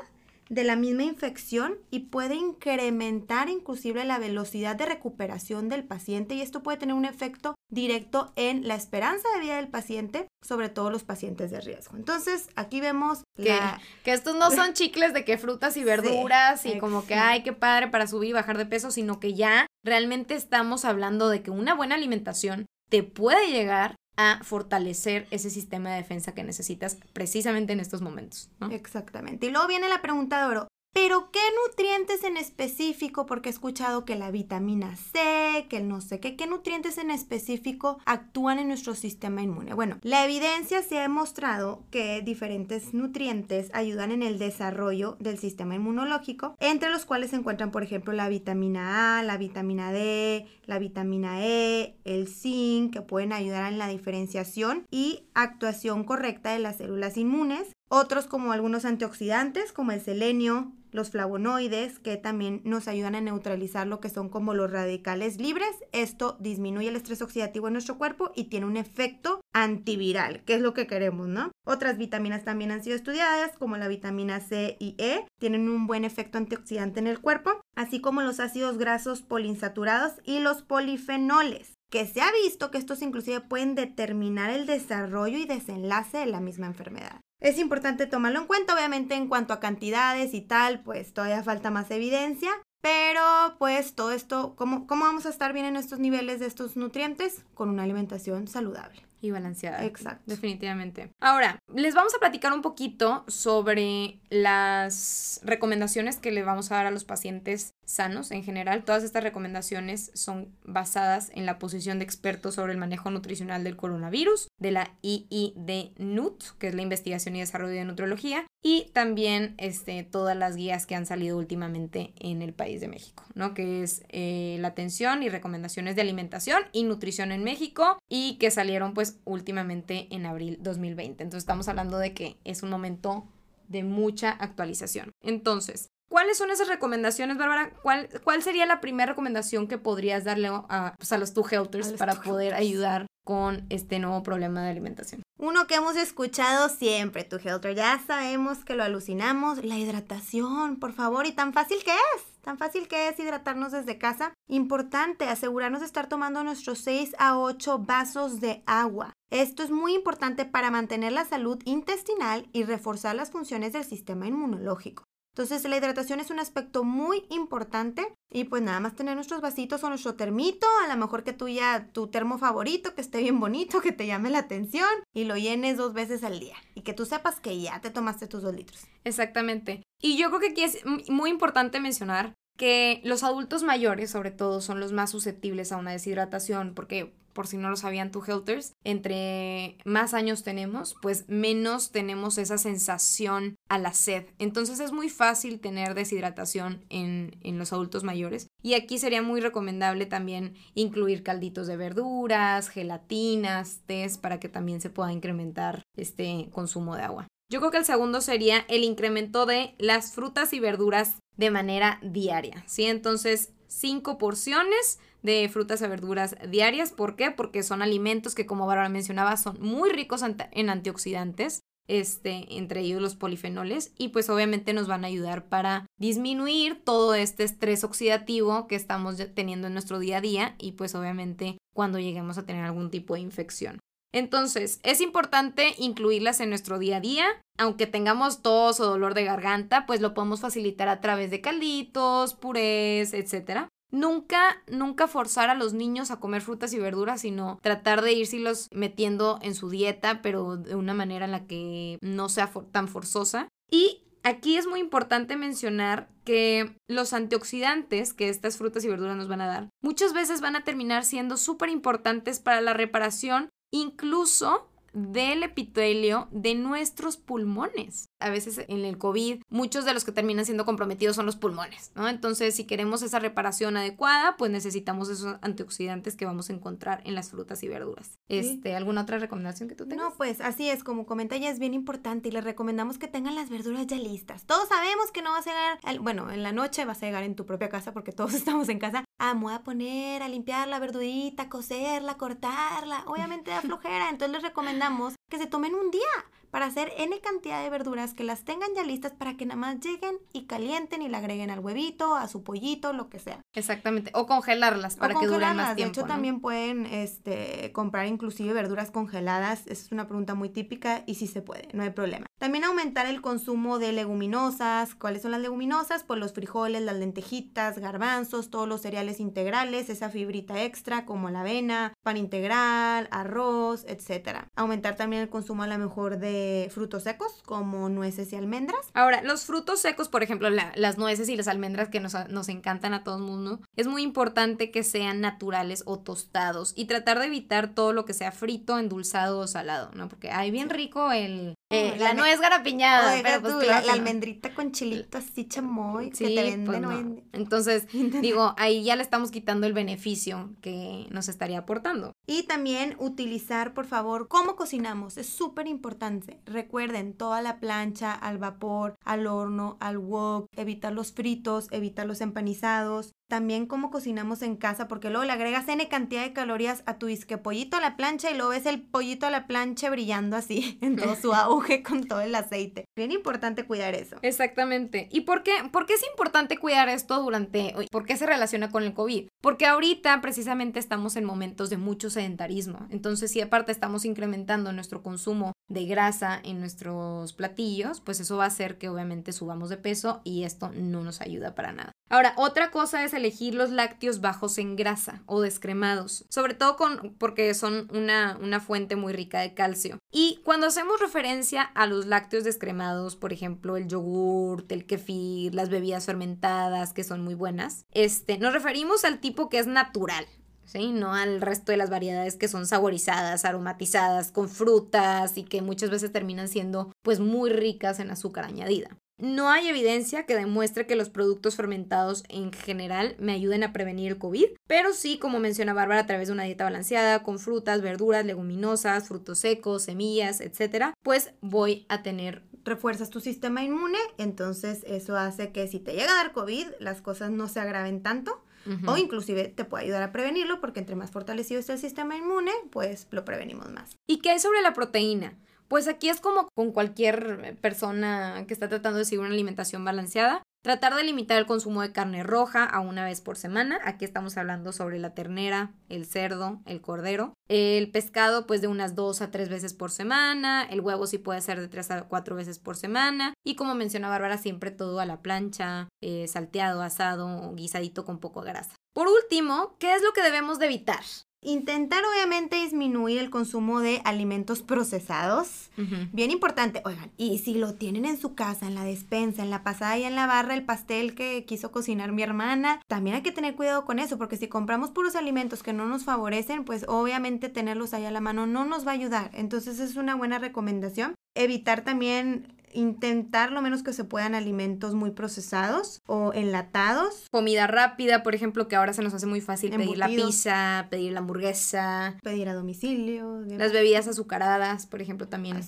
de 0.48 0.64
la 0.64 0.76
misma 0.76 1.04
infección 1.04 1.76
y 1.90 2.00
puede 2.00 2.34
incrementar 2.34 3.48
inclusive 3.48 4.04
la 4.04 4.18
velocidad 4.18 4.76
de 4.76 4.86
recuperación 4.86 5.68
del 5.68 5.84
paciente 5.84 6.34
y 6.34 6.40
esto 6.40 6.62
puede 6.62 6.78
tener 6.78 6.94
un 6.94 7.04
efecto 7.04 7.54
directo 7.70 8.32
en 8.36 8.66
la 8.66 8.74
esperanza 8.74 9.28
de 9.34 9.40
vida 9.40 9.56
del 9.56 9.68
paciente, 9.68 10.28
sobre 10.42 10.68
todo 10.68 10.90
los 10.90 11.04
pacientes 11.04 11.50
de 11.50 11.60
riesgo. 11.60 11.96
Entonces, 11.96 12.48
aquí 12.56 12.80
vemos 12.80 13.24
que, 13.36 13.58
que 14.04 14.12
estos 14.12 14.36
no 14.36 14.50
son 14.50 14.72
chicles 14.72 15.12
de 15.12 15.24
que 15.24 15.38
frutas 15.38 15.76
y 15.76 15.84
verduras 15.84 16.64
y 16.64 16.78
como 16.78 17.06
que, 17.06 17.14
ay, 17.14 17.42
qué 17.42 17.52
padre 17.52 17.88
para 17.88 18.06
subir 18.06 18.30
y 18.30 18.32
bajar 18.32 18.56
de 18.56 18.66
peso, 18.66 18.90
sino 18.90 19.20
que 19.20 19.34
ya 19.34 19.66
realmente 19.84 20.34
estamos 20.34 20.84
hablando 20.84 21.28
de 21.28 21.42
que 21.42 21.50
una 21.50 21.74
buena 21.74 21.94
alimentación 21.94 22.66
te 22.88 23.02
puede 23.02 23.50
llegar 23.50 23.96
a 24.18 24.40
fortalecer 24.42 25.28
ese 25.30 25.48
sistema 25.48 25.90
de 25.90 25.96
defensa 25.96 26.34
que 26.34 26.42
necesitas 26.42 26.98
precisamente 27.12 27.72
en 27.72 27.80
estos 27.80 28.02
momentos. 28.02 28.50
Exactamente. 28.70 29.46
Y 29.46 29.50
luego 29.50 29.68
viene 29.68 29.88
la 29.88 30.02
pregunta 30.02 30.40
de 30.40 30.46
oro. 30.46 30.68
Pero 30.92 31.30
¿qué 31.30 31.40
nutrientes 31.64 32.24
en 32.24 32.36
específico? 32.36 33.24
Porque 33.24 33.48
he 33.48 33.52
escuchado 33.52 34.04
que 34.04 34.16
la 34.16 34.30
vitamina 34.30 34.96
C, 34.96 35.66
que 35.68 35.78
el 35.78 35.88
no 35.88 36.00
sé 36.00 36.20
qué, 36.20 36.36
¿qué 36.36 36.46
nutrientes 36.46 36.98
en 36.98 37.10
específico 37.10 37.98
actúan 38.04 38.58
en 38.58 38.68
nuestro 38.68 38.94
sistema 38.94 39.42
inmune? 39.42 39.74
Bueno, 39.74 39.98
la 40.02 40.24
evidencia 40.24 40.82
se 40.82 40.98
ha 40.98 41.02
demostrado 41.02 41.82
que 41.90 42.20
diferentes 42.22 42.94
nutrientes 42.94 43.70
ayudan 43.72 44.12
en 44.12 44.22
el 44.22 44.38
desarrollo 44.38 45.16
del 45.20 45.38
sistema 45.38 45.74
inmunológico, 45.76 46.56
entre 46.58 46.90
los 46.90 47.04
cuales 47.06 47.30
se 47.30 47.36
encuentran, 47.36 47.70
por 47.70 47.82
ejemplo, 47.82 48.12
la 48.12 48.28
vitamina 48.28 49.18
A, 49.18 49.22
la 49.22 49.36
vitamina 49.38 49.92
D, 49.92 50.46
la 50.66 50.78
vitamina 50.78 51.44
E, 51.44 51.96
el 52.04 52.28
zinc, 52.28 52.92
que 52.92 53.02
pueden 53.02 53.32
ayudar 53.32 53.72
en 53.72 53.78
la 53.78 53.88
diferenciación 53.88 54.84
y 54.90 55.24
actuación 55.34 56.04
correcta 56.04 56.52
de 56.52 56.58
las 56.58 56.76
células 56.76 57.16
inmunes. 57.16 57.68
Otros 57.88 58.26
como 58.26 58.52
algunos 58.52 58.84
antioxidantes 58.84 59.72
como 59.72 59.92
el 59.92 60.00
selenio, 60.00 60.72
los 60.90 61.10
flavonoides 61.10 61.98
que 61.98 62.16
también 62.16 62.60
nos 62.64 62.88
ayudan 62.88 63.14
a 63.14 63.20
neutralizar 63.20 63.86
lo 63.86 64.00
que 64.00 64.10
son 64.10 64.28
como 64.28 64.54
los 64.54 64.70
radicales 64.70 65.38
libres. 65.38 65.70
Esto 65.92 66.36
disminuye 66.40 66.88
el 66.88 66.96
estrés 66.96 67.22
oxidativo 67.22 67.66
en 67.66 67.74
nuestro 67.74 67.98
cuerpo 67.98 68.32
y 68.34 68.44
tiene 68.44 68.66
un 68.66 68.76
efecto 68.76 69.40
antiviral, 69.54 70.44
que 70.44 70.54
es 70.54 70.60
lo 70.60 70.74
que 70.74 70.86
queremos, 70.86 71.28
¿no? 71.28 71.50
Otras 71.64 71.98
vitaminas 71.98 72.44
también 72.44 72.70
han 72.70 72.82
sido 72.82 72.96
estudiadas, 72.96 73.56
como 73.58 73.76
la 73.76 73.88
vitamina 73.88 74.40
C 74.40 74.76
y 74.78 74.94
E, 74.98 75.26
tienen 75.38 75.68
un 75.68 75.86
buen 75.86 76.04
efecto 76.04 76.38
antioxidante 76.38 77.00
en 77.00 77.06
el 77.06 77.20
cuerpo, 77.20 77.60
así 77.74 78.00
como 78.00 78.22
los 78.22 78.40
ácidos 78.40 78.78
grasos 78.78 79.22
poliinsaturados 79.22 80.12
y 80.24 80.40
los 80.40 80.62
polifenoles 80.62 81.74
que 81.90 82.06
se 82.06 82.20
ha 82.20 82.30
visto 82.44 82.70
que 82.70 82.76
estos 82.76 83.00
inclusive 83.00 83.40
pueden 83.40 83.74
determinar 83.74 84.50
el 84.50 84.66
desarrollo 84.66 85.38
y 85.38 85.46
desenlace 85.46 86.18
de 86.18 86.26
la 86.26 86.40
misma 86.40 86.66
enfermedad. 86.66 87.20
Es 87.40 87.58
importante 87.58 88.06
tomarlo 88.06 88.40
en 88.40 88.46
cuenta, 88.46 88.74
obviamente 88.74 89.14
en 89.14 89.28
cuanto 89.28 89.52
a 89.52 89.60
cantidades 89.60 90.34
y 90.34 90.40
tal, 90.40 90.82
pues 90.82 91.12
todavía 91.12 91.42
falta 91.44 91.70
más 91.70 91.90
evidencia, 91.90 92.50
pero 92.80 93.22
pues 93.58 93.94
todo 93.94 94.10
esto, 94.10 94.54
¿cómo, 94.56 94.86
¿cómo 94.86 95.04
vamos 95.04 95.24
a 95.24 95.30
estar 95.30 95.52
bien 95.52 95.66
en 95.66 95.76
estos 95.76 96.00
niveles 96.00 96.40
de 96.40 96.46
estos 96.46 96.76
nutrientes? 96.76 97.44
Con 97.54 97.68
una 97.68 97.84
alimentación 97.84 98.48
saludable. 98.48 99.07
Y 99.20 99.30
balanceada. 99.30 99.84
Exacto. 99.84 100.22
Definitivamente. 100.26 101.10
Ahora, 101.20 101.58
les 101.74 101.94
vamos 101.94 102.14
a 102.14 102.18
platicar 102.18 102.52
un 102.52 102.62
poquito 102.62 103.24
sobre 103.26 104.20
las 104.30 105.40
recomendaciones 105.42 106.18
que 106.18 106.30
le 106.30 106.42
vamos 106.42 106.70
a 106.70 106.76
dar 106.76 106.86
a 106.86 106.90
los 106.90 107.04
pacientes 107.04 107.74
sanos 107.84 108.30
en 108.30 108.44
general. 108.44 108.84
Todas 108.84 109.02
estas 109.02 109.22
recomendaciones 109.22 110.10
son 110.14 110.54
basadas 110.64 111.30
en 111.34 111.46
la 111.46 111.58
posición 111.58 111.98
de 111.98 112.04
expertos 112.04 112.54
sobre 112.54 112.72
el 112.72 112.78
manejo 112.78 113.10
nutricional 113.10 113.64
del 113.64 113.76
coronavirus, 113.76 114.48
de 114.58 114.70
la 114.70 114.90
IID-NUT, 115.02 116.56
que 116.58 116.68
es 116.68 116.74
la 116.74 116.82
investigación 116.82 117.36
y 117.36 117.40
desarrollo 117.40 117.74
de 117.74 117.84
nutrología, 117.84 118.46
y 118.62 118.90
también 118.92 119.54
este, 119.58 120.02
todas 120.02 120.36
las 120.36 120.56
guías 120.56 120.86
que 120.86 120.94
han 120.94 121.06
salido 121.06 121.38
últimamente 121.38 122.12
en 122.18 122.42
el 122.42 122.52
país 122.52 122.80
de 122.80 122.88
México, 122.88 123.24
¿no? 123.34 123.54
Que 123.54 123.82
es 123.82 124.02
eh, 124.08 124.56
la 124.60 124.68
atención 124.68 125.22
y 125.22 125.28
recomendaciones 125.28 125.94
de 125.96 126.02
alimentación 126.02 126.62
y 126.72 126.82
nutrición 126.82 127.30
en 127.32 127.44
México 127.44 127.98
y 128.08 128.36
que 128.38 128.50
salieron 128.50 128.94
pues 128.94 129.18
últimamente 129.24 130.08
en 130.10 130.26
abril 130.26 130.58
2020. 130.60 131.22
Entonces 131.22 131.44
estamos 131.44 131.68
hablando 131.68 131.98
de 131.98 132.14
que 132.14 132.36
es 132.44 132.62
un 132.62 132.70
momento 132.70 133.28
de 133.68 133.84
mucha 133.84 134.30
actualización. 134.30 135.12
Entonces, 135.22 135.88
¿Cuáles 136.10 136.38
son 136.38 136.50
esas 136.50 136.68
recomendaciones, 136.68 137.36
Bárbara? 137.36 137.74
¿Cuál, 137.82 138.08
¿Cuál 138.24 138.42
sería 138.42 138.64
la 138.64 138.80
primera 138.80 139.12
recomendación 139.12 139.68
que 139.68 139.76
podrías 139.76 140.24
darle 140.24 140.48
a, 140.48 140.94
pues, 140.96 141.12
a 141.12 141.18
los 141.18 141.34
two 141.34 141.44
healthers 141.44 141.92
para 141.92 142.14
poder 142.22 142.54
ayudar 142.54 143.06
con 143.26 143.66
este 143.68 143.98
nuevo 143.98 144.22
problema 144.22 144.64
de 144.64 144.70
alimentación? 144.70 145.22
Uno 145.40 145.68
que 145.68 145.76
hemos 145.76 145.94
escuchado 145.94 146.68
siempre, 146.68 147.22
tu 147.22 147.36
Helter. 147.36 147.76
Ya 147.76 148.02
sabemos 148.04 148.64
que 148.64 148.74
lo 148.74 148.82
alucinamos. 148.82 149.64
La 149.64 149.78
hidratación, 149.78 150.80
por 150.80 150.92
favor. 150.92 151.26
Y 151.26 151.32
tan 151.32 151.52
fácil 151.52 151.78
que 151.84 151.92
es. 151.92 152.24
Tan 152.40 152.58
fácil 152.58 152.88
que 152.88 153.08
es 153.08 153.20
hidratarnos 153.20 153.70
desde 153.70 153.98
casa. 153.98 154.34
Importante, 154.48 155.28
asegurarnos 155.28 155.78
de 155.78 155.86
estar 155.86 156.08
tomando 156.08 156.42
nuestros 156.42 156.80
6 156.80 157.14
a 157.20 157.38
8 157.38 157.78
vasos 157.78 158.40
de 158.40 158.64
agua. 158.66 159.12
Esto 159.30 159.62
es 159.62 159.70
muy 159.70 159.94
importante 159.94 160.44
para 160.44 160.72
mantener 160.72 161.12
la 161.12 161.24
salud 161.24 161.62
intestinal 161.64 162.48
y 162.52 162.64
reforzar 162.64 163.14
las 163.14 163.30
funciones 163.30 163.72
del 163.74 163.84
sistema 163.84 164.26
inmunológico. 164.26 165.04
Entonces 165.38 165.70
la 165.70 165.76
hidratación 165.76 166.18
es 166.18 166.30
un 166.30 166.40
aspecto 166.40 166.82
muy 166.82 167.22
importante 167.30 168.12
y 168.28 168.42
pues 168.42 168.60
nada 168.60 168.80
más 168.80 168.96
tener 168.96 169.14
nuestros 169.14 169.40
vasitos 169.40 169.84
o 169.84 169.88
nuestro 169.88 170.16
termito, 170.16 170.66
a 170.84 170.92
lo 170.92 170.96
mejor 170.98 171.22
que 171.22 171.32
tú 171.32 171.46
ya 171.46 171.90
tu 171.92 172.08
termo 172.08 172.38
favorito, 172.38 172.92
que 172.96 173.02
esté 173.02 173.18
bien 173.18 173.38
bonito, 173.38 173.80
que 173.80 173.92
te 173.92 174.04
llame 174.04 174.30
la 174.30 174.40
atención 174.40 174.88
y 175.14 175.22
lo 175.22 175.36
llenes 175.36 175.76
dos 175.76 175.94
veces 175.94 176.24
al 176.24 176.40
día 176.40 176.56
y 176.74 176.80
que 176.80 176.92
tú 176.92 177.06
sepas 177.06 177.38
que 177.38 177.60
ya 177.60 177.80
te 177.80 177.90
tomaste 177.90 178.26
tus 178.26 178.42
dos 178.42 178.52
litros. 178.52 178.88
Exactamente. 179.04 179.84
Y 180.02 180.16
yo 180.16 180.28
creo 180.30 180.40
que 180.40 180.48
aquí 180.48 180.64
es 180.64 180.84
muy 181.08 181.30
importante 181.30 181.78
mencionar 181.78 182.34
que 182.56 183.00
los 183.04 183.22
adultos 183.22 183.62
mayores 183.62 184.10
sobre 184.10 184.32
todo 184.32 184.60
son 184.60 184.80
los 184.80 184.92
más 184.92 185.12
susceptibles 185.12 185.70
a 185.70 185.76
una 185.76 185.92
deshidratación 185.92 186.74
porque 186.74 187.14
por 187.38 187.46
si 187.46 187.56
no 187.56 187.70
lo 187.70 187.76
sabían 187.76 188.10
tu 188.10 188.20
Helters, 188.20 188.72
entre 188.82 189.78
más 189.84 190.12
años 190.12 190.42
tenemos, 190.42 190.96
pues 191.00 191.28
menos 191.28 191.92
tenemos 191.92 192.36
esa 192.36 192.58
sensación 192.58 193.54
a 193.68 193.78
la 193.78 193.94
sed. 193.94 194.24
Entonces 194.40 194.80
es 194.80 194.90
muy 194.90 195.08
fácil 195.08 195.60
tener 195.60 195.94
deshidratación 195.94 196.84
en, 196.88 197.36
en 197.44 197.56
los 197.56 197.72
adultos 197.72 198.02
mayores. 198.02 198.48
Y 198.60 198.74
aquí 198.74 198.98
sería 198.98 199.22
muy 199.22 199.40
recomendable 199.40 200.04
también 200.04 200.56
incluir 200.74 201.22
calditos 201.22 201.68
de 201.68 201.76
verduras, 201.76 202.70
gelatinas, 202.70 203.82
tés, 203.86 204.18
para 204.18 204.40
que 204.40 204.48
también 204.48 204.80
se 204.80 204.90
pueda 204.90 205.12
incrementar 205.12 205.84
este 205.96 206.48
consumo 206.50 206.96
de 206.96 207.02
agua. 207.02 207.28
Yo 207.52 207.60
creo 207.60 207.70
que 207.70 207.78
el 207.78 207.84
segundo 207.84 208.20
sería 208.20 208.64
el 208.66 208.82
incremento 208.82 209.46
de 209.46 209.76
las 209.78 210.10
frutas 210.10 210.52
y 210.52 210.58
verduras 210.58 211.20
de 211.36 211.52
manera 211.52 212.00
diaria, 212.02 212.64
¿sí? 212.66 212.86
Entonces, 212.86 213.52
cinco 213.68 214.18
porciones 214.18 214.98
de 215.22 215.48
frutas 215.48 215.82
y 215.82 215.86
verduras 215.86 216.36
diarias. 216.48 216.92
¿Por 216.92 217.16
qué? 217.16 217.30
Porque 217.30 217.62
son 217.62 217.82
alimentos 217.82 218.34
que, 218.34 218.46
como 218.46 218.66
Bárbara 218.66 218.88
mencionaba, 218.88 219.36
son 219.36 219.58
muy 219.60 219.90
ricos 219.90 220.22
en 220.22 220.70
antioxidantes, 220.70 221.62
este, 221.88 222.58
entre 222.58 222.80
ellos 222.82 223.00
los 223.00 223.16
polifenoles, 223.16 223.92
y 223.96 224.08
pues 224.08 224.28
obviamente 224.28 224.74
nos 224.74 224.88
van 224.88 225.04
a 225.04 225.08
ayudar 225.08 225.48
para 225.48 225.86
disminuir 225.98 226.82
todo 226.84 227.14
este 227.14 227.44
estrés 227.44 227.82
oxidativo 227.82 228.66
que 228.66 228.76
estamos 228.76 229.16
teniendo 229.34 229.66
en 229.66 229.72
nuestro 229.72 229.98
día 229.98 230.18
a 230.18 230.20
día 230.20 230.54
y 230.58 230.72
pues 230.72 230.94
obviamente 230.94 231.56
cuando 231.74 231.98
lleguemos 231.98 232.36
a 232.36 232.44
tener 232.44 232.64
algún 232.64 232.90
tipo 232.90 233.14
de 233.14 233.20
infección. 233.20 233.80
Entonces, 234.12 234.80
es 234.84 235.00
importante 235.00 235.74
incluirlas 235.78 236.40
en 236.40 236.48
nuestro 236.48 236.78
día 236.78 236.96
a 236.96 237.00
día. 237.00 237.26
Aunque 237.58 237.86
tengamos 237.86 238.42
tos 238.42 238.80
o 238.80 238.86
dolor 238.86 239.14
de 239.14 239.24
garganta, 239.24 239.84
pues 239.86 240.00
lo 240.00 240.14
podemos 240.14 240.40
facilitar 240.40 240.88
a 240.88 241.00
través 241.00 241.30
de 241.30 241.40
calditos, 241.40 242.34
purés, 242.34 243.12
etc. 243.12 243.68
Nunca, 243.90 244.62
nunca 244.66 245.08
forzar 245.08 245.50
a 245.50 245.54
los 245.54 245.72
niños 245.72 246.10
a 246.10 246.20
comer 246.20 246.42
frutas 246.42 246.72
y 246.72 246.78
verduras, 246.78 247.22
sino 247.22 247.58
tratar 247.62 248.02
de 248.02 248.12
irse 248.12 248.38
metiendo 248.72 249.38
en 249.42 249.54
su 249.54 249.70
dieta, 249.70 250.20
pero 250.22 250.56
de 250.56 250.74
una 250.74 250.94
manera 250.94 251.24
en 251.24 251.32
la 251.32 251.46
que 251.46 251.98
no 252.02 252.28
sea 252.28 252.50
tan 252.70 252.88
forzosa. 252.88 253.48
Y 253.70 254.04
aquí 254.22 254.56
es 254.56 254.66
muy 254.66 254.80
importante 254.80 255.36
mencionar 255.36 256.08
que 256.24 256.76
los 256.88 257.12
antioxidantes 257.12 258.12
que 258.12 258.28
estas 258.28 258.58
frutas 258.58 258.84
y 258.84 258.88
verduras 258.88 259.16
nos 259.16 259.28
van 259.28 259.40
a 259.40 259.46
dar 259.46 259.68
muchas 259.82 260.12
veces 260.12 260.40
van 260.40 260.56
a 260.56 260.64
terminar 260.64 261.04
siendo 261.04 261.36
súper 261.36 261.70
importantes 261.70 262.40
para 262.40 262.60
la 262.60 262.74
reparación, 262.74 263.48
incluso 263.72 264.68
del 264.92 265.42
epitelio 265.42 266.28
de 266.30 266.54
nuestros 266.54 267.16
pulmones. 267.16 268.10
A 268.20 268.30
veces 268.30 268.64
en 268.68 268.84
el 268.84 268.98
COVID, 268.98 269.42
muchos 269.48 269.84
de 269.84 269.94
los 269.94 270.04
que 270.04 270.12
terminan 270.12 270.44
siendo 270.44 270.64
comprometidos 270.64 271.16
son 271.16 271.26
los 271.26 271.36
pulmones, 271.36 271.92
¿no? 271.94 272.08
Entonces, 272.08 272.54
si 272.54 272.64
queremos 272.64 273.02
esa 273.02 273.18
reparación 273.18 273.76
adecuada, 273.76 274.36
pues 274.36 274.50
necesitamos 274.50 275.08
esos 275.08 275.36
antioxidantes 275.42 276.16
que 276.16 276.24
vamos 276.24 276.50
a 276.50 276.52
encontrar 276.52 277.02
en 277.04 277.14
las 277.14 277.30
frutas 277.30 277.62
y 277.62 277.68
verduras. 277.68 278.18
Este, 278.28 278.74
¿alguna 278.74 279.02
otra 279.02 279.18
recomendación 279.18 279.68
que 279.68 279.74
tú 279.74 279.86
tengas? 279.86 280.10
No, 280.10 280.14
pues 280.16 280.40
así 280.40 280.68
es, 280.68 280.84
como 280.84 281.06
comenta 281.06 281.36
ella, 281.36 281.50
es 281.50 281.58
bien 281.58 281.74
importante 281.74 282.28
y 282.28 282.32
les 282.32 282.44
recomendamos 282.44 282.98
que 282.98 283.08
tengan 283.08 283.34
las 283.34 283.50
verduras 283.50 283.86
ya 283.86 283.96
listas. 283.96 284.44
Todos 284.44 284.68
sabemos 284.68 285.12
que 285.12 285.22
no 285.22 285.32
vas 285.32 285.46
a 285.46 285.50
llegar, 285.50 285.98
bueno, 286.00 286.30
en 286.30 286.42
la 286.42 286.52
noche 286.52 286.84
vas 286.84 287.02
a 287.02 287.06
llegar 287.06 287.22
en 287.22 287.34
tu 287.34 287.46
propia 287.46 287.68
casa 287.68 287.92
porque 287.92 288.12
todos 288.12 288.34
estamos 288.34 288.68
en 288.68 288.78
casa. 288.78 289.04
Ah, 289.20 289.34
me 289.34 289.40
voy 289.40 289.54
a 289.54 289.64
poner 289.64 290.22
a 290.22 290.28
limpiar 290.28 290.68
la 290.68 290.78
verdurita, 290.78 291.48
coserla, 291.48 292.16
cortarla. 292.16 293.02
Obviamente 293.06 293.50
da 293.50 293.60
flojera, 293.60 294.10
entonces 294.10 294.32
les 294.32 294.42
recomendamos 294.42 295.14
que 295.28 295.38
se 295.38 295.46
tomen 295.46 295.74
un 295.74 295.90
día 295.90 296.02
para 296.50 296.66
hacer 296.66 296.92
N 296.96 297.18
cantidad 297.20 297.62
de 297.62 297.70
verduras 297.70 298.14
que 298.14 298.24
las 298.24 298.44
tengan 298.44 298.70
ya 298.74 298.84
listas 298.84 299.12
para 299.12 299.36
que 299.36 299.46
nada 299.46 299.58
más 299.58 299.80
lleguen 299.80 300.16
y 300.32 300.46
calienten 300.46 301.02
y 301.02 301.08
le 301.08 301.16
agreguen 301.16 301.50
al 301.50 301.60
huevito, 301.60 302.14
a 302.14 302.28
su 302.28 302.42
pollito, 302.42 302.92
lo 302.92 303.08
que 303.08 303.18
sea. 303.18 303.40
Exactamente, 303.54 304.10
o 304.14 304.26
congelarlas 304.26 304.96
para 304.96 305.14
que 305.14 305.26
duren 305.26 305.56
más 305.56 305.76
tiempo. 305.76 305.94
De 305.94 306.00
hecho, 306.00 306.08
también 306.08 306.40
pueden 306.40 306.86
este, 306.86 307.72
comprar 307.72 308.06
inclusive 308.06 308.52
verduras 308.52 308.90
congeladas, 308.90 309.66
es 309.66 309.90
una 309.92 310.06
pregunta 310.06 310.34
muy 310.34 310.48
típica 310.48 311.02
y 311.06 311.14
sí 311.14 311.26
se 311.26 311.42
puede, 311.42 311.68
no 311.72 311.82
hay 311.82 311.90
problema. 311.90 312.26
También 312.38 312.62
aumentar 312.64 313.06
el 313.06 313.20
consumo 313.20 313.80
de 313.80 313.90
leguminosas. 313.90 314.94
¿Cuáles 314.94 315.22
son 315.22 315.32
las 315.32 315.40
leguminosas? 315.40 316.04
Pues 316.04 316.20
los 316.20 316.32
frijoles, 316.32 316.82
las 316.82 316.96
lentejitas, 316.96 317.78
garbanzos, 317.78 318.48
todos 318.50 318.68
los 318.68 318.80
cereales 318.80 319.18
integrales, 319.18 319.90
esa 319.90 320.08
fibrita 320.08 320.62
extra 320.62 321.04
como 321.04 321.30
la 321.30 321.40
avena, 321.40 321.94
pan 322.04 322.16
integral, 322.16 323.08
arroz, 323.10 323.84
etc. 323.88 324.46
Aumentar 324.54 324.94
también 324.94 325.22
el 325.22 325.28
consumo 325.28 325.64
a 325.64 325.66
lo 325.66 325.78
mejor 325.78 326.18
de 326.18 326.37
frutos 326.70 327.04
secos 327.04 327.42
como 327.44 327.88
nueces 327.88 328.32
y 328.32 328.36
almendras. 328.36 328.90
Ahora, 328.94 329.22
los 329.22 329.44
frutos 329.44 329.80
secos, 329.80 330.08
por 330.08 330.22
ejemplo, 330.22 330.50
las 330.50 330.98
nueces 330.98 331.28
y 331.28 331.36
las 331.36 331.48
almendras 331.48 331.88
que 331.88 332.00
nos, 332.00 332.14
nos 332.28 332.48
encantan 332.48 332.94
a 332.94 333.04
todo 333.04 333.16
el 333.16 333.22
mundo, 333.22 333.60
es 333.76 333.86
muy 333.86 334.02
importante 334.02 334.70
que 334.70 334.82
sean 334.84 335.20
naturales 335.20 335.82
o 335.86 335.98
tostados 335.98 336.72
y 336.76 336.86
tratar 336.86 337.18
de 337.18 337.26
evitar 337.26 337.74
todo 337.74 337.92
lo 337.92 338.04
que 338.04 338.14
sea 338.14 338.32
frito, 338.32 338.78
endulzado 338.78 339.40
o 339.40 339.46
salado, 339.46 339.90
¿no? 339.94 340.08
Porque 340.08 340.30
hay 340.30 340.50
bien 340.50 340.70
rico 340.70 341.12
el, 341.12 341.54
eh, 341.70 341.96
la, 341.98 342.14
nuez 342.14 342.40
garapiñada. 342.40 343.20
pero 343.22 343.42
pues, 343.42 343.66
la, 343.66 343.78
almendrita 343.92 344.54
con 344.54 344.72
chilito 344.72 345.18
así 345.18 345.46
chamoy 345.46 346.10
que 346.10 346.28
te 346.28 346.42
venden 346.42 346.64
pues 346.64 347.24
Entonces, 347.32 347.86
digo, 348.22 348.54
ahí 348.56 348.84
ya 348.84 348.96
le 348.96 349.02
estamos 349.02 349.30
quitando 349.30 349.66
el 349.66 349.74
beneficio 349.74 350.54
que 350.62 351.06
nos 351.10 351.28
estaría 351.28 351.58
aportando. 351.58 352.12
Y 352.26 352.44
también 352.44 352.96
utilizar, 352.98 353.74
por 353.74 353.84
favor, 353.84 354.28
cómo 354.28 354.56
cocinamos. 354.56 355.18
Es 355.18 355.28
súper 355.28 355.66
importante. 355.66 356.40
Recuerden, 356.46 357.12
toda 357.12 357.42
la 357.42 357.60
plancha, 357.60 358.12
al 358.12 358.38
vapor, 358.38 358.96
al 359.04 359.26
horno, 359.26 359.76
al 359.80 359.98
wok, 359.98 360.46
evitar 360.56 360.94
los 360.94 361.12
fritos, 361.12 361.68
evitar 361.70 362.06
los 362.06 362.22
empanizados, 362.22 363.12
también 363.28 363.66
cómo 363.66 363.90
cocinamos 363.90 364.42
en 364.42 364.56
casa, 364.56 364.88
porque 364.88 365.10
luego 365.10 365.24
le 365.24 365.32
agregas 365.32 365.68
N 365.68 365.86
cantidad 365.88 366.22
de 366.22 366.32
calorías 366.32 366.82
a 366.86 366.98
tu 366.98 367.06
disque 367.06 367.38
pollito 367.38 367.76
a 367.76 367.80
la 367.80 367.96
plancha 367.96 368.30
y 368.30 368.34
luego 368.34 368.50
ves 368.50 368.66
el 368.66 368.82
pollito 368.82 369.26
a 369.26 369.30
la 369.30 369.46
plancha 369.46 369.90
brillando 369.90 370.36
así 370.36 370.78
en 370.82 370.96
todo 370.96 371.14
su 371.14 371.32
auge 371.34 371.82
con 371.82 372.08
todo 372.08 372.20
el 372.20 372.34
aceite. 372.34 372.86
Bien 372.96 373.12
importante 373.12 373.64
cuidar 373.64 373.94
eso. 373.94 374.16
Exactamente. 374.22 375.08
¿Y 375.12 375.22
por 375.22 375.42
qué, 375.42 375.52
por 375.70 375.86
qué 375.86 375.94
es 375.94 376.04
importante 376.08 376.58
cuidar 376.58 376.88
esto 376.88 377.22
durante, 377.22 377.74
por 377.90 378.06
qué 378.06 378.16
se 378.16 378.26
relaciona 378.26 378.70
con 378.70 378.82
el 378.82 378.94
COVID? 378.94 379.28
Porque 379.40 379.66
ahorita 379.66 380.20
precisamente 380.20 380.78
estamos 380.78 381.16
en 381.16 381.24
momentos 381.24 381.70
de 381.70 381.76
mucho 381.76 382.10
sedentarismo. 382.10 382.86
Entonces, 382.90 383.30
si 383.30 383.40
aparte 383.40 383.72
estamos 383.72 384.04
incrementando 384.04 384.72
nuestro 384.72 385.02
consumo 385.02 385.52
de 385.68 385.84
grasa 385.84 386.40
en 386.42 386.60
nuestros 386.60 387.34
platillos, 387.34 388.00
pues 388.00 388.20
eso 388.20 388.38
va 388.38 388.44
a 388.44 388.48
hacer 388.48 388.78
que 388.78 388.88
obviamente 388.88 389.32
subamos 389.32 389.68
de 389.68 389.76
peso 389.76 390.22
y 390.24 390.44
esto 390.44 390.70
no 390.74 391.04
nos 391.04 391.20
ayuda 391.20 391.54
para 391.54 391.72
nada. 391.72 391.92
Ahora, 392.10 392.32
otra 392.36 392.70
cosa 392.70 393.04
es 393.04 393.12
elegir 393.18 393.54
los 393.54 393.70
lácteos 393.70 394.20
bajos 394.20 394.58
en 394.58 394.76
grasa 394.76 395.22
o 395.26 395.40
descremados, 395.40 396.24
sobre 396.28 396.54
todo 396.54 396.76
con, 396.76 397.14
porque 397.18 397.52
son 397.54 397.88
una, 397.92 398.38
una 398.40 398.60
fuente 398.60 398.96
muy 398.96 399.12
rica 399.12 399.40
de 399.40 399.54
calcio. 399.54 399.98
Y 400.10 400.40
cuando 400.44 400.66
hacemos 400.66 401.00
referencia 401.00 401.62
a 401.62 401.86
los 401.86 402.06
lácteos 402.06 402.44
descremados, 402.44 403.16
por 403.16 403.32
ejemplo, 403.32 403.76
el 403.76 403.88
yogurt, 403.88 404.70
el 404.72 404.86
kefir, 404.86 405.54
las 405.54 405.68
bebidas 405.68 406.06
fermentadas, 406.06 406.92
que 406.92 407.04
son 407.04 407.22
muy 407.22 407.34
buenas, 407.34 407.84
este, 407.92 408.38
nos 408.38 408.52
referimos 408.52 409.04
al 409.04 409.20
tipo 409.20 409.48
que 409.48 409.58
es 409.58 409.66
natural, 409.66 410.26
¿sí? 410.64 410.92
No 410.92 411.14
al 411.14 411.40
resto 411.40 411.72
de 411.72 411.78
las 411.78 411.90
variedades 411.90 412.36
que 412.36 412.48
son 412.48 412.66
saborizadas, 412.66 413.44
aromatizadas, 413.44 414.32
con 414.32 414.48
frutas 414.48 415.36
y 415.36 415.44
que 415.44 415.62
muchas 415.62 415.90
veces 415.90 416.12
terminan 416.12 416.48
siendo 416.48 416.92
pues 417.02 417.20
muy 417.20 417.50
ricas 417.50 418.00
en 418.00 418.10
azúcar 418.10 418.44
añadida. 418.44 418.96
No 419.18 419.50
hay 419.50 419.68
evidencia 419.68 420.26
que 420.26 420.36
demuestre 420.36 420.86
que 420.86 420.94
los 420.94 421.08
productos 421.08 421.56
fermentados 421.56 422.22
en 422.28 422.52
general 422.52 423.16
me 423.18 423.32
ayuden 423.32 423.64
a 423.64 423.72
prevenir 423.72 424.12
el 424.12 424.18
COVID, 424.18 424.46
pero 424.68 424.92
sí, 424.92 425.18
como 425.18 425.40
menciona 425.40 425.74
Bárbara, 425.74 426.02
a 426.02 426.06
través 426.06 426.28
de 426.28 426.34
una 426.34 426.44
dieta 426.44 426.62
balanceada, 426.62 427.24
con 427.24 427.40
frutas, 427.40 427.82
verduras, 427.82 428.24
leguminosas, 428.24 429.08
frutos 429.08 429.40
secos, 429.40 429.82
semillas, 429.82 430.40
etcétera, 430.40 430.94
pues 431.02 431.32
voy 431.40 431.84
a 431.88 432.04
tener 432.04 432.44
refuerzas 432.64 433.10
tu 433.10 433.18
sistema 433.20 433.64
inmune, 433.64 433.98
entonces 434.18 434.84
eso 434.86 435.16
hace 435.16 435.50
que 435.50 435.66
si 435.66 435.80
te 435.80 435.94
llega 435.94 436.12
a 436.12 436.22
dar 436.22 436.32
COVID, 436.32 436.66
las 436.78 437.00
cosas 437.00 437.30
no 437.32 437.48
se 437.48 437.58
agraven 437.60 438.02
tanto 438.02 438.42
o 438.86 438.98
inclusive 438.98 439.48
te 439.48 439.64
puede 439.64 439.84
ayudar 439.84 440.02
a 440.02 440.12
prevenirlo 440.12 440.60
porque 440.60 440.80
entre 440.80 440.94
más 440.94 441.10
fortalecido 441.10 441.58
esté 441.58 441.72
el 441.72 441.78
sistema 441.78 442.18
inmune, 442.18 442.52
pues 442.70 443.06
lo 443.10 443.24
prevenimos 443.24 443.70
más. 443.70 443.96
¿Y 444.06 444.18
qué 444.18 444.30
hay 444.30 444.40
sobre 444.40 444.60
la 444.60 444.74
proteína? 444.74 445.38
Pues 445.68 445.86
aquí 445.86 446.08
es 446.08 446.20
como 446.20 446.48
con 446.54 446.72
cualquier 446.72 447.58
persona 447.60 448.44
que 448.46 448.54
está 448.54 448.68
tratando 448.68 448.98
de 448.98 449.04
seguir 449.04 449.20
una 449.20 449.34
alimentación 449.34 449.84
balanceada. 449.84 450.42
Tratar 450.62 450.96
de 450.96 451.04
limitar 451.04 451.38
el 451.38 451.46
consumo 451.46 451.82
de 451.82 451.92
carne 451.92 452.24
roja 452.24 452.64
a 452.64 452.80
una 452.80 453.04
vez 453.04 453.20
por 453.20 453.36
semana. 453.36 453.78
Aquí 453.84 454.04
estamos 454.04 454.36
hablando 454.36 454.72
sobre 454.72 454.98
la 454.98 455.14
ternera, 455.14 455.72
el 455.88 456.04
cerdo, 456.04 456.60
el 456.66 456.80
cordero. 456.80 457.34
El 457.48 457.90
pescado, 457.92 458.46
pues 458.46 458.60
de 458.60 458.66
unas 458.66 458.96
dos 458.96 459.22
a 459.22 459.30
tres 459.30 459.48
veces 459.50 459.72
por 459.72 459.92
semana. 459.92 460.66
El 460.68 460.80
huevo 460.80 461.06
sí 461.06 461.18
puede 461.18 461.42
ser 461.42 461.60
de 461.60 461.68
tres 461.68 461.90
a 461.92 462.02
cuatro 462.02 462.34
veces 462.34 462.58
por 462.58 462.76
semana. 462.76 463.34
Y 463.44 463.54
como 463.54 463.76
menciona 463.76 464.08
Bárbara, 464.08 464.36
siempre 464.36 464.72
todo 464.72 464.98
a 464.98 465.06
la 465.06 465.22
plancha, 465.22 465.88
eh, 466.02 466.26
salteado, 466.26 466.82
asado 466.82 467.54
guisadito 467.54 468.04
con 468.04 468.18
poco 468.18 468.42
grasa. 468.42 468.74
Por 468.92 469.06
último, 469.06 469.76
¿qué 469.78 469.94
es 469.94 470.02
lo 470.02 470.12
que 470.12 470.22
debemos 470.22 470.58
de 470.58 470.66
evitar? 470.66 471.04
Intentar 471.40 472.02
obviamente 472.04 472.56
disminuir 472.56 473.18
el 473.18 473.30
consumo 473.30 473.80
de 473.80 474.00
alimentos 474.04 474.62
procesados. 474.62 475.70
Bien 476.12 476.32
importante. 476.32 476.82
Oigan, 476.84 477.12
y 477.16 477.38
si 477.38 477.54
lo 477.54 477.74
tienen 477.74 478.04
en 478.04 478.18
su 478.18 478.34
casa, 478.34 478.66
en 478.66 478.74
la 478.74 478.82
despensa, 478.82 479.42
en 479.42 479.50
la 479.50 479.62
pasada 479.62 479.96
y 479.96 480.02
en 480.02 480.16
la 480.16 480.26
barra, 480.26 480.54
el 480.54 480.64
pastel 480.64 481.14
que 481.14 481.44
quiso 481.44 481.70
cocinar 481.70 482.10
mi 482.10 482.22
hermana, 482.22 482.80
también 482.88 483.14
hay 483.14 483.22
que 483.22 483.30
tener 483.30 483.54
cuidado 483.54 483.84
con 483.84 484.00
eso, 484.00 484.18
porque 484.18 484.36
si 484.36 484.48
compramos 484.48 484.90
puros 484.90 485.14
alimentos 485.14 485.62
que 485.62 485.72
no 485.72 485.86
nos 485.86 486.04
favorecen, 486.04 486.64
pues 486.64 486.84
obviamente 486.88 487.48
tenerlos 487.48 487.94
ahí 487.94 488.04
a 488.04 488.10
la 488.10 488.20
mano 488.20 488.46
no 488.46 488.64
nos 488.64 488.84
va 488.84 488.90
a 488.90 488.94
ayudar. 488.94 489.30
Entonces 489.34 489.78
es 489.78 489.94
una 489.94 490.16
buena 490.16 490.40
recomendación. 490.40 491.14
Evitar 491.36 491.84
también 491.84 492.57
intentar 492.72 493.52
lo 493.52 493.62
menos 493.62 493.82
que 493.82 493.92
se 493.92 494.04
puedan 494.04 494.34
alimentos 494.34 494.94
muy 494.94 495.10
procesados 495.10 496.02
o 496.06 496.32
enlatados. 496.34 497.26
Comida 497.30 497.66
rápida, 497.66 498.22
por 498.22 498.34
ejemplo, 498.34 498.68
que 498.68 498.76
ahora 498.76 498.92
se 498.92 499.02
nos 499.02 499.14
hace 499.14 499.26
muy 499.26 499.40
fácil 499.40 499.70
pedir 499.70 499.98
la 499.98 500.08
pizza, 500.08 500.86
pedir 500.90 501.12
la 501.12 501.20
hamburguesa. 501.20 502.16
Pedir 502.22 502.48
a 502.48 502.54
domicilio. 502.54 503.40
Las 503.46 503.72
bebidas 503.72 504.08
azucaradas, 504.08 504.86
por 504.86 505.02
ejemplo, 505.02 505.28
también 505.28 505.60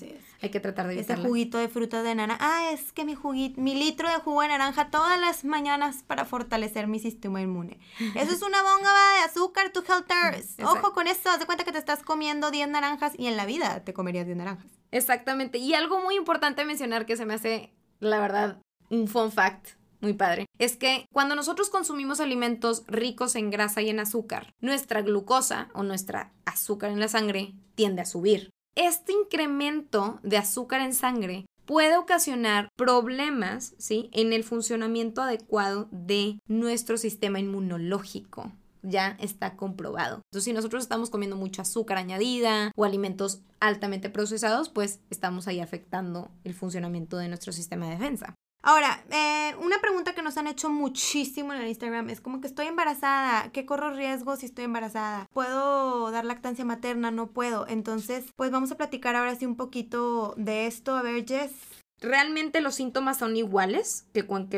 hay 0.42 0.50
que 0.50 0.60
tratar 0.60 0.86
de 0.86 0.94
evitarlas. 0.94 1.20
Ese 1.20 1.28
juguito 1.28 1.58
de 1.58 1.68
fruta 1.68 2.02
de 2.02 2.14
naranja. 2.14 2.38
Ah, 2.40 2.70
es 2.72 2.92
que 2.92 3.04
mi 3.04 3.14
juguito, 3.14 3.60
mi 3.60 3.74
litro 3.74 4.08
de 4.08 4.16
jugo 4.16 4.42
de 4.42 4.48
naranja 4.48 4.90
todas 4.90 5.18
las 5.20 5.44
mañanas 5.44 6.02
para 6.06 6.24
fortalecer 6.24 6.86
mi 6.86 6.98
sistema 6.98 7.40
inmune. 7.40 7.78
Eso 8.14 8.32
es 8.32 8.42
una 8.42 8.62
bomba 8.62 8.90
de 9.18 9.24
azúcar, 9.24 9.70
to 9.70 9.82
helters. 9.88 10.56
Ojo 10.62 10.92
con 10.92 11.06
eso, 11.06 11.30
haz 11.30 11.40
de 11.40 11.46
cuenta 11.46 11.64
que 11.64 11.72
te 11.72 11.78
estás 11.78 12.02
comiendo 12.02 12.50
10 12.50 12.68
naranjas 12.68 13.12
y 13.18 13.26
en 13.26 13.36
la 13.36 13.46
vida 13.46 13.84
te 13.84 13.92
comerías 13.92 14.26
10 14.26 14.38
naranjas. 14.38 14.79
Exactamente. 14.90 15.58
Y 15.58 15.74
algo 15.74 16.00
muy 16.00 16.16
importante 16.16 16.64
mencionar 16.64 17.06
que 17.06 17.16
se 17.16 17.26
me 17.26 17.34
hace, 17.34 17.72
la 18.00 18.20
verdad, 18.20 18.60
un 18.88 19.08
fun 19.08 19.30
fact 19.30 19.70
muy 20.00 20.14
padre, 20.14 20.46
es 20.58 20.76
que 20.76 21.04
cuando 21.12 21.34
nosotros 21.34 21.68
consumimos 21.68 22.20
alimentos 22.20 22.84
ricos 22.86 23.36
en 23.36 23.50
grasa 23.50 23.82
y 23.82 23.90
en 23.90 24.00
azúcar, 24.00 24.54
nuestra 24.60 25.02
glucosa 25.02 25.68
o 25.74 25.82
nuestra 25.82 26.32
azúcar 26.46 26.90
en 26.90 27.00
la 27.00 27.08
sangre 27.08 27.54
tiende 27.74 28.02
a 28.02 28.06
subir. 28.06 28.50
Este 28.76 29.12
incremento 29.12 30.18
de 30.22 30.38
azúcar 30.38 30.80
en 30.80 30.94
sangre 30.94 31.44
puede 31.66 31.96
ocasionar 31.98 32.68
problemas 32.76 33.74
¿sí? 33.78 34.08
en 34.12 34.32
el 34.32 34.42
funcionamiento 34.42 35.22
adecuado 35.22 35.88
de 35.92 36.38
nuestro 36.46 36.96
sistema 36.96 37.38
inmunológico 37.38 38.52
ya 38.82 39.16
está 39.20 39.56
comprobado. 39.56 40.22
Entonces, 40.30 40.44
si 40.44 40.52
nosotros 40.52 40.82
estamos 40.82 41.10
comiendo 41.10 41.36
mucho 41.36 41.62
azúcar 41.62 41.98
añadida 41.98 42.72
o 42.76 42.84
alimentos 42.84 43.42
altamente 43.60 44.10
procesados, 44.10 44.68
pues 44.68 45.00
estamos 45.10 45.48
ahí 45.48 45.60
afectando 45.60 46.30
el 46.44 46.54
funcionamiento 46.54 47.16
de 47.16 47.28
nuestro 47.28 47.52
sistema 47.52 47.86
de 47.86 47.92
defensa. 47.92 48.34
Ahora, 48.62 49.02
eh, 49.10 49.54
una 49.62 49.80
pregunta 49.80 50.14
que 50.14 50.22
nos 50.22 50.36
han 50.36 50.46
hecho 50.46 50.68
muchísimo 50.68 51.54
en 51.54 51.62
el 51.62 51.68
Instagram 51.68 52.10
es 52.10 52.20
como 52.20 52.42
que 52.42 52.46
estoy 52.46 52.66
embarazada, 52.66 53.50
¿qué 53.52 53.64
corro 53.64 53.94
riesgo 53.94 54.36
si 54.36 54.46
estoy 54.46 54.64
embarazada? 54.64 55.26
¿Puedo 55.32 56.10
dar 56.10 56.26
lactancia 56.26 56.64
materna? 56.64 57.10
No 57.10 57.28
puedo. 57.28 57.66
Entonces, 57.68 58.26
pues 58.36 58.50
vamos 58.50 58.70
a 58.70 58.76
platicar 58.76 59.16
ahora 59.16 59.34
sí 59.34 59.46
un 59.46 59.56
poquito 59.56 60.34
de 60.36 60.66
esto. 60.66 60.94
A 60.94 61.02
ver, 61.02 61.26
Jess. 61.26 61.52
Realmente 62.02 62.60
los 62.60 62.74
síntomas 62.74 63.18
son 63.18 63.36
iguales 63.36 64.06
que 64.12 64.26
con 64.26 64.48